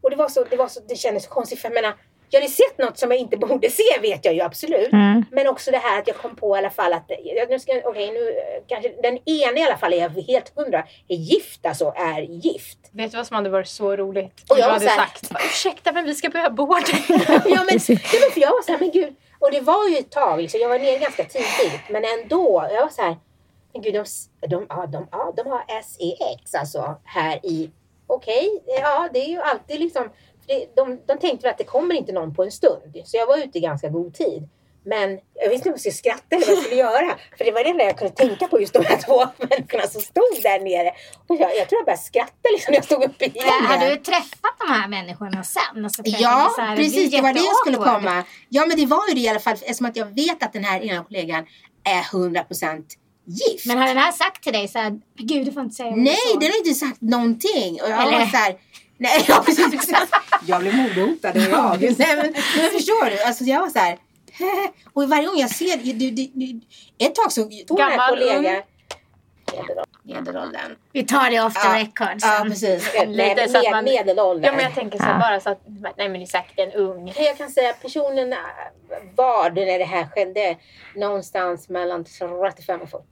och 0.02 0.10
det 0.10 0.16
var 0.16 0.30
så, 0.30 0.44
det 0.44 0.56
var 0.56 0.68
så, 0.68 0.80
det 0.88 0.96
kändes 0.96 1.24
så 1.24 1.30
konstigt 1.30 1.60
för 1.60 1.68
jag 1.70 1.74
menar, 1.74 1.94
jag 2.30 2.42
hade 2.42 2.52
sett 2.52 2.78
något 2.78 2.98
som 2.98 3.12
jag 3.12 3.20
inte 3.20 3.38
borde 3.38 3.70
se 3.70 4.00
vet 4.02 4.26
jag 4.26 4.34
ju 4.34 4.42
absolut. 4.42 4.94
Mm. 4.94 5.26
Men 5.32 5.48
också 5.48 5.72
det 5.72 5.78
här 5.78 6.00
att 6.00 6.08
jag 6.08 6.18
kom 6.18 6.36
på 6.36 6.56
i 6.56 6.60
alla 6.60 6.70
fall 6.70 6.94
att, 6.94 7.12
nu 7.50 7.60
ska, 7.60 7.82
okej 7.86 8.12
nu 8.12 8.34
kanske, 8.68 8.94
den 9.02 9.30
ena 9.30 9.60
i 9.60 9.64
alla 9.64 9.78
fall 9.78 9.94
är 9.94 9.98
jag 9.98 10.10
helt 10.10 10.56
hundra, 10.56 10.84
är 11.08 11.16
gift 11.16 11.66
alltså, 11.66 11.94
är 11.96 12.22
gift. 12.22 12.78
Vet 12.92 13.12
du 13.12 13.18
vad 13.18 13.28
som 13.28 13.36
hade 13.36 13.50
varit 13.50 13.68
så 13.68 13.96
roligt? 13.96 14.44
Och 14.50 14.60
jag 14.60 14.68
du 14.68 14.74
hade 14.74 14.90
här- 14.90 14.98
sagt 14.98 15.32
ursäkta 15.46 15.92
men 15.92 16.06
vi 16.06 16.16
ska 16.16 16.30
börja 16.30 16.50
boarding. 16.50 17.04
ja 17.46 17.64
men, 17.70 17.78
det 17.88 18.20
var 18.22 18.32
för 18.32 18.42
jag 18.42 18.52
var 18.52 18.62
så 18.62 18.72
här, 18.72 18.80
men 18.80 18.92
gud. 18.92 19.16
Och 19.40 19.52
det 19.52 19.62
var 19.62 19.90
ju 19.90 19.98
ett 19.98 20.12
tag, 20.12 20.42
liksom, 20.42 20.60
jag 20.60 20.70
var 20.70 20.80
nere 20.80 20.98
ganska 20.98 21.24
tidigt. 21.24 21.82
Men 21.90 22.04
ändå, 22.06 22.68
jag 22.72 22.82
var 22.82 22.90
så 22.90 23.02
här, 23.02 23.18
men 23.74 23.82
gud 23.82 23.94
de, 23.94 24.06
de, 24.48 24.66
ja, 24.70 24.86
de, 24.86 25.08
ja, 25.12 25.34
de 25.38 25.48
har 25.48 25.82
SEX 25.82 26.56
alltså 26.56 26.96
här 27.04 27.40
i 27.44 27.72
okej, 28.08 28.64
ja 28.68 29.10
det 29.14 29.20
är 29.20 29.30
ju 29.30 29.42
alltid 29.42 29.80
liksom, 29.80 30.10
det, 30.48 30.76
de, 30.76 31.00
de 31.08 31.18
tänkte 31.20 31.44
väl 31.44 31.52
att 31.52 31.58
det 31.58 31.64
kommer 31.64 31.96
inte 31.96 32.12
någon 32.12 32.36
på 32.36 32.44
en 32.44 32.52
stund. 32.52 32.94
Så 33.06 33.18
jag 33.18 33.28
var 33.28 33.38
ute 33.38 33.58
i 33.58 33.62
ganska 33.62 33.90
god 33.90 34.14
tid. 34.14 34.50
Men 34.88 35.10
jag 35.34 35.50
visste 35.50 35.54
inte 35.56 35.70
om 35.70 35.74
jag 35.74 35.80
skulle 35.80 35.94
skratta 35.94 36.36
eller 36.36 36.46
vad 36.46 36.56
jag 36.56 36.64
skulle 36.64 36.80
göra. 36.80 37.16
För 37.38 37.46
det 37.46 37.52
var 37.52 37.64
det 37.64 37.70
enda 37.70 37.84
jag 37.84 37.98
kunde 37.98 38.14
tänka 38.16 38.48
på, 38.48 38.60
just 38.62 38.74
de 38.74 38.86
här 38.86 38.98
två 39.02 39.26
människorna 39.50 39.88
som 39.88 40.02
stod 40.02 40.24
där 40.44 40.60
nere. 40.60 40.92
Och 41.28 41.36
jag, 41.36 41.50
jag 41.58 41.70
tror 41.70 41.80
jag 41.80 41.86
började 41.86 42.02
skratta 42.02 42.48
liksom 42.54 42.72
när 42.72 42.78
jag 42.78 42.86
stod 42.86 43.04
uppe 43.04 43.26
i 43.26 43.32
Ja, 43.36 43.44
Har 43.70 43.90
du 43.90 43.96
träffat 43.96 44.56
de 44.60 44.68
här 44.74 44.88
människorna 44.88 45.44
sen? 45.44 45.86
Alltså, 45.86 46.02
Ja, 46.06 46.52
så 46.56 46.62
här, 46.62 46.76
precis. 46.76 46.94
blir 47.10 47.12
Det 47.18 47.22
var 47.22 47.34
det 47.34 47.40
jag 47.40 47.56
skulle 47.56 47.78
komma. 47.78 48.24
Ja, 48.50 48.66
men 48.66 48.78
det 48.78 48.86
var 48.86 49.08
ju 49.10 49.14
det 49.14 49.22
i 49.22 49.30
alla 49.30 49.40
fall 49.40 49.54
eftersom 49.54 49.86
att 49.86 49.96
jag 49.96 50.06
vet 50.16 50.44
att 50.44 50.54
den 50.54 50.64
här 50.64 50.82
ena 50.82 51.04
kollegan 51.04 51.46
är 51.84 52.02
100% 52.02 52.84
gift. 53.26 53.66
Men 53.66 53.78
har 53.78 53.88
den 53.88 53.98
här 53.98 54.12
sagt 54.12 54.44
till 54.44 54.54
dig 54.54 54.68
så 54.68 54.80
här, 54.80 55.00
gud 55.18 55.46
du 55.46 55.52
får 55.52 55.64
inte 55.64 55.76
säga 55.76 55.96
Nej, 55.96 56.16
såg." 56.32 56.42
den 56.42 56.52
har 56.52 56.58
inte 56.58 56.74
sagt 56.74 57.02
någonting. 57.02 57.82
Och 57.82 57.90
jag 57.90 58.02
Eller- 58.08 58.20
var 58.20 58.26
så 58.26 58.38
här, 58.38 58.56
nej, 58.98 59.26
ja, 59.28 59.44
precis, 59.46 59.74
exakt. 59.74 60.14
Jag 60.48 60.62
blev 60.62 60.74
mordhotad. 60.76 61.32
Nej, 61.36 61.50
men, 61.50 62.34
men 62.58 62.72
förstår 62.72 63.10
du? 63.10 63.24
Alltså 63.24 63.44
jag 63.44 63.62
var 63.62 63.70
så 63.70 63.80
här. 63.80 63.98
Och 64.94 65.10
varje 65.10 65.28
gång 65.28 65.38
jag 65.38 65.50
ser, 65.50 65.78
du, 65.78 65.94
du, 65.94 66.12
du, 66.34 66.60
ett 67.06 67.16
tag 67.16 67.32
så 67.32 67.44
Två 67.68 67.76
den 67.78 67.92
här 67.92 68.10
kollegan. 68.10 68.62
medelåldern. 70.04 70.76
Vi 70.94 71.04
tar 71.06 71.30
det 71.30 71.40
off 71.42 71.54
the 71.54 71.60
Ja, 71.68 71.76
record 71.80 72.18
Ja, 72.22 72.38
sen. 72.40 72.50
precis. 72.50 72.92
Nej, 72.96 73.08
Lite 73.08 73.50
så 73.50 73.58
att 73.58 73.64
med, 73.64 73.72
man- 73.72 73.84
medelåldern. 73.84 74.44
Ja 74.46 74.52
men 74.52 74.64
jag 74.64 74.76
tänker 74.76 74.98
så 74.98 75.04
Ja. 75.08 75.20
bara 75.20 75.40
så 75.40 75.50
att, 75.50 75.62
nej 75.98 76.10
men 76.10 76.14
det 76.14 76.24
är 76.24 76.26
säkert 76.26 76.60
en 76.60 76.72
ung. 76.72 77.14
Jag 77.18 77.38
kan 77.38 77.50
säga 77.50 77.70
att 77.70 77.82
personen 77.82 78.34
äh, 78.34 78.40
var 79.16 79.50
det 79.50 79.66
när 79.66 79.80
det 79.80 79.86
här 79.86 80.08
skedde 80.16 80.58
någonstans 80.96 81.70
mellan 81.70 82.06
35 82.06 82.82
och 82.82 82.90
40. 82.90 83.04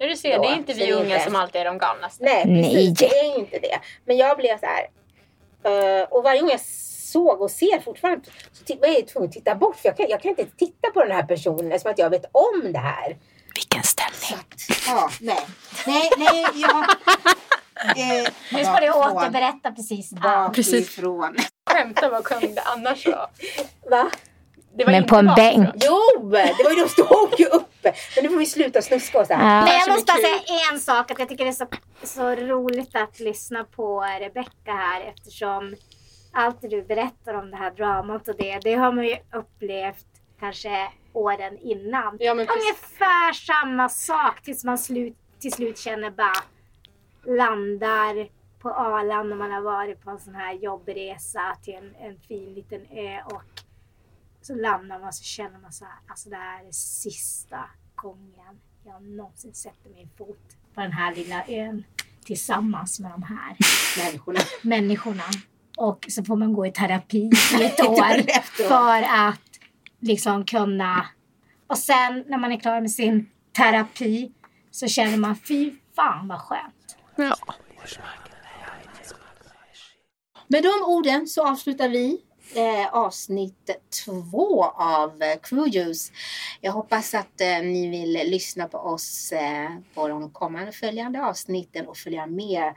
Nu 0.00 0.08
du 0.08 0.16
ser, 0.16 0.36
Då, 0.36 0.42
det 0.42 0.48
är 0.48 0.54
inte 0.56 0.72
så 0.74 0.78
vi 0.78 0.92
unga 0.92 1.14
inte- 1.14 1.24
som 1.24 1.36
alltid 1.36 1.60
är 1.60 1.64
de 1.64 1.78
galnaste. 1.78 2.24
Nej, 2.24 2.42
precis. 2.44 3.00
Nej. 3.00 3.10
Det 3.10 3.18
är 3.18 3.38
inte 3.38 3.58
det. 3.58 3.78
Men 4.04 4.16
jag 4.16 4.36
blev 4.36 4.58
så 4.58 4.66
här. 4.66 4.86
Eh, 5.68 6.04
och 6.10 6.22
varje 6.24 6.40
gång 6.40 6.50
jag 6.50 6.60
såg 7.12 7.40
och 7.40 7.50
ser 7.50 7.80
fortfarande 7.80 8.24
så 8.52 8.74
var 8.76 8.88
jag 8.88 9.08
tvungen 9.08 9.28
att 9.28 9.34
titta 9.34 9.54
bort. 9.54 9.76
För 9.76 9.88
jag 9.88 9.96
kan, 9.96 10.06
jag 10.08 10.22
kan 10.22 10.30
inte 10.30 10.44
titta 10.44 10.90
på 10.94 11.04
den 11.04 11.12
här 11.12 11.22
personen 11.22 11.72
eftersom 11.72 11.90
att 11.92 11.98
jag 11.98 12.10
vet 12.10 12.24
om 12.32 12.72
det 12.72 12.78
här. 12.78 13.16
Vilken 13.54 13.82
ställning. 13.82 14.40
att, 14.40 14.86
ja, 14.86 15.10
nej. 15.20 15.46
Nej, 15.86 16.10
nej, 16.18 16.46
jag... 16.54 16.84
Eh, 17.96 18.28
Nu 18.52 18.64
ska 18.64 18.80
du 18.80 18.90
återberätta 18.90 19.72
precis 19.72 20.12
allt. 20.20 20.56
Bakifrån. 20.56 21.36
Skämta 21.70 22.08
vad 22.08 22.24
kung 22.24 22.54
det 22.54 22.62
annars 22.62 23.06
var. 23.06 23.30
Va? 23.90 24.10
Det 24.78 24.84
var 24.84 24.92
Men 24.92 25.02
inte 25.02 25.08
på 25.08 25.16
en 25.16 25.26
bänk. 25.36 25.68
Jo, 25.74 26.30
det 26.30 26.64
var 26.64 26.70
ju 26.70 26.82
de 26.82 26.88
stod 26.88 27.40
ju 27.40 27.46
uppe. 27.46 27.92
Men 28.14 28.24
nu 28.24 28.30
får 28.30 28.36
vi 28.36 28.46
sluta 28.46 28.82
snuska 28.82 29.20
och 29.20 29.26
så 29.26 29.34
här. 29.34 29.44
Men 29.44 29.64
Det 29.64 29.72
jag 29.72 29.88
måste 29.88 30.12
bara 30.12 30.22
säga 30.22 30.70
en 30.72 30.80
sak. 30.80 31.10
Att 31.10 31.18
jag 31.18 31.28
tycker 31.28 31.44
det 31.44 31.50
är 31.50 31.52
så, 31.52 31.66
så 32.02 32.34
roligt 32.34 32.96
att 32.96 33.20
lyssna 33.20 33.64
på 33.64 34.00
Rebecca 34.20 34.72
här 34.72 35.00
eftersom 35.00 35.76
allt 36.32 36.60
du 36.60 36.82
berättar 36.82 37.34
om 37.34 37.50
det 37.50 37.56
här 37.56 37.70
dramat 37.70 38.28
och 38.28 38.34
det, 38.38 38.58
det 38.58 38.74
har 38.74 38.92
man 38.92 39.04
ju 39.04 39.16
upplevt 39.32 40.06
kanske 40.40 40.88
åren 41.12 41.58
innan. 41.58 42.16
Ja 42.20 42.34
men. 42.34 42.46
Ungefär 42.48 43.32
samma 43.32 43.88
sak 43.88 44.42
tills 44.42 44.64
man 44.64 44.78
slut, 44.78 45.16
till 45.40 45.52
slut 45.52 45.78
känner 45.78 46.10
bara 46.10 46.42
landar 47.36 48.28
på 48.62 48.70
Arlanda 48.70 49.36
man 49.36 49.52
har 49.52 49.60
varit 49.60 50.04
på 50.04 50.10
en 50.10 50.18
sån 50.18 50.34
här 50.34 50.52
jobbresa 50.52 51.56
till 51.62 51.74
en, 51.74 51.94
en 52.00 52.20
fin 52.28 52.54
liten 52.54 52.80
ö 52.90 53.18
och 53.24 53.42
så 54.48 54.54
landar 54.54 54.98
man 54.98 55.12
så 55.12 55.24
känner 55.24 55.58
man 55.58 55.72
så 55.72 55.84
här, 55.84 55.94
alltså 56.08 56.28
det 56.30 56.36
här 56.36 56.64
är 56.68 56.72
sista 56.72 57.70
gången 57.94 58.60
jag 58.84 59.02
någonsin 59.02 59.54
sätter 59.54 59.90
min 59.90 60.08
fot 60.18 60.56
på 60.74 60.80
den 60.80 60.92
här 60.92 61.14
lilla 61.14 61.44
ön 61.48 61.84
tillsammans 62.24 63.00
med 63.00 63.10
de 63.10 63.22
här 63.22 63.56
Människorna. 64.04 64.40
människorna. 64.62 65.22
Och 65.76 66.06
så 66.08 66.24
får 66.24 66.36
man 66.36 66.52
gå 66.52 66.66
i 66.66 66.72
terapi 66.72 67.30
i 67.60 67.64
ett 67.64 67.80
år 67.80 68.32
för 68.68 69.02
att 69.28 69.50
liksom 70.00 70.44
kunna... 70.44 71.06
Och 71.66 71.78
sen 71.78 72.24
när 72.26 72.38
man 72.38 72.52
är 72.52 72.60
klar 72.60 72.80
med 72.80 72.90
sin 72.90 73.30
terapi 73.52 74.32
så 74.70 74.88
känner 74.88 75.16
man 75.16 75.36
fy 75.36 75.72
fan 75.96 76.28
vad 76.28 76.40
skönt. 76.40 76.96
Ja. 77.16 77.36
Med 80.46 80.62
de 80.62 80.84
orden 80.86 81.26
så 81.26 81.48
avslutar 81.48 81.88
vi 81.88 82.27
eh, 82.54 82.94
avsnitt 82.94 83.70
två 84.04 84.64
av 84.64 85.22
eh, 85.22 85.38
Cruise. 85.42 86.12
Jag 86.60 86.72
hoppas 86.72 87.14
att 87.14 87.40
eh, 87.40 87.62
ni 87.62 87.88
vill 87.88 88.12
lyssna 88.30 88.68
på 88.68 88.78
oss 88.78 89.32
eh, 89.32 89.70
på 89.94 90.08
de 90.08 90.30
kommande 90.30 90.72
följande 90.72 91.24
avsnitten 91.24 91.86
och 91.86 91.96
följa 91.96 92.26
med 92.26 92.74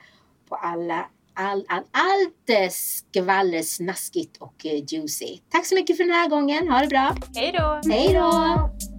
på 0.49 0.55
alla 0.55 1.05
all, 1.33 1.65
all, 1.67 1.83
allt 1.91 2.49
eh, 2.49 2.69
skvaller, 2.69 3.61
snaskigt 3.61 4.37
och 4.37 4.65
eh, 4.65 4.83
juicy. 4.87 5.37
Tack 5.49 5.65
så 5.65 5.75
mycket 5.75 5.97
för 5.97 6.03
den 6.03 6.13
här 6.13 6.29
gången. 6.29 6.67
Ha 6.67 6.79
det 6.79 6.87
bra. 6.87 7.15
Hej 7.35 7.51
då! 7.57 7.81
Hej 7.91 8.13
då! 8.13 8.90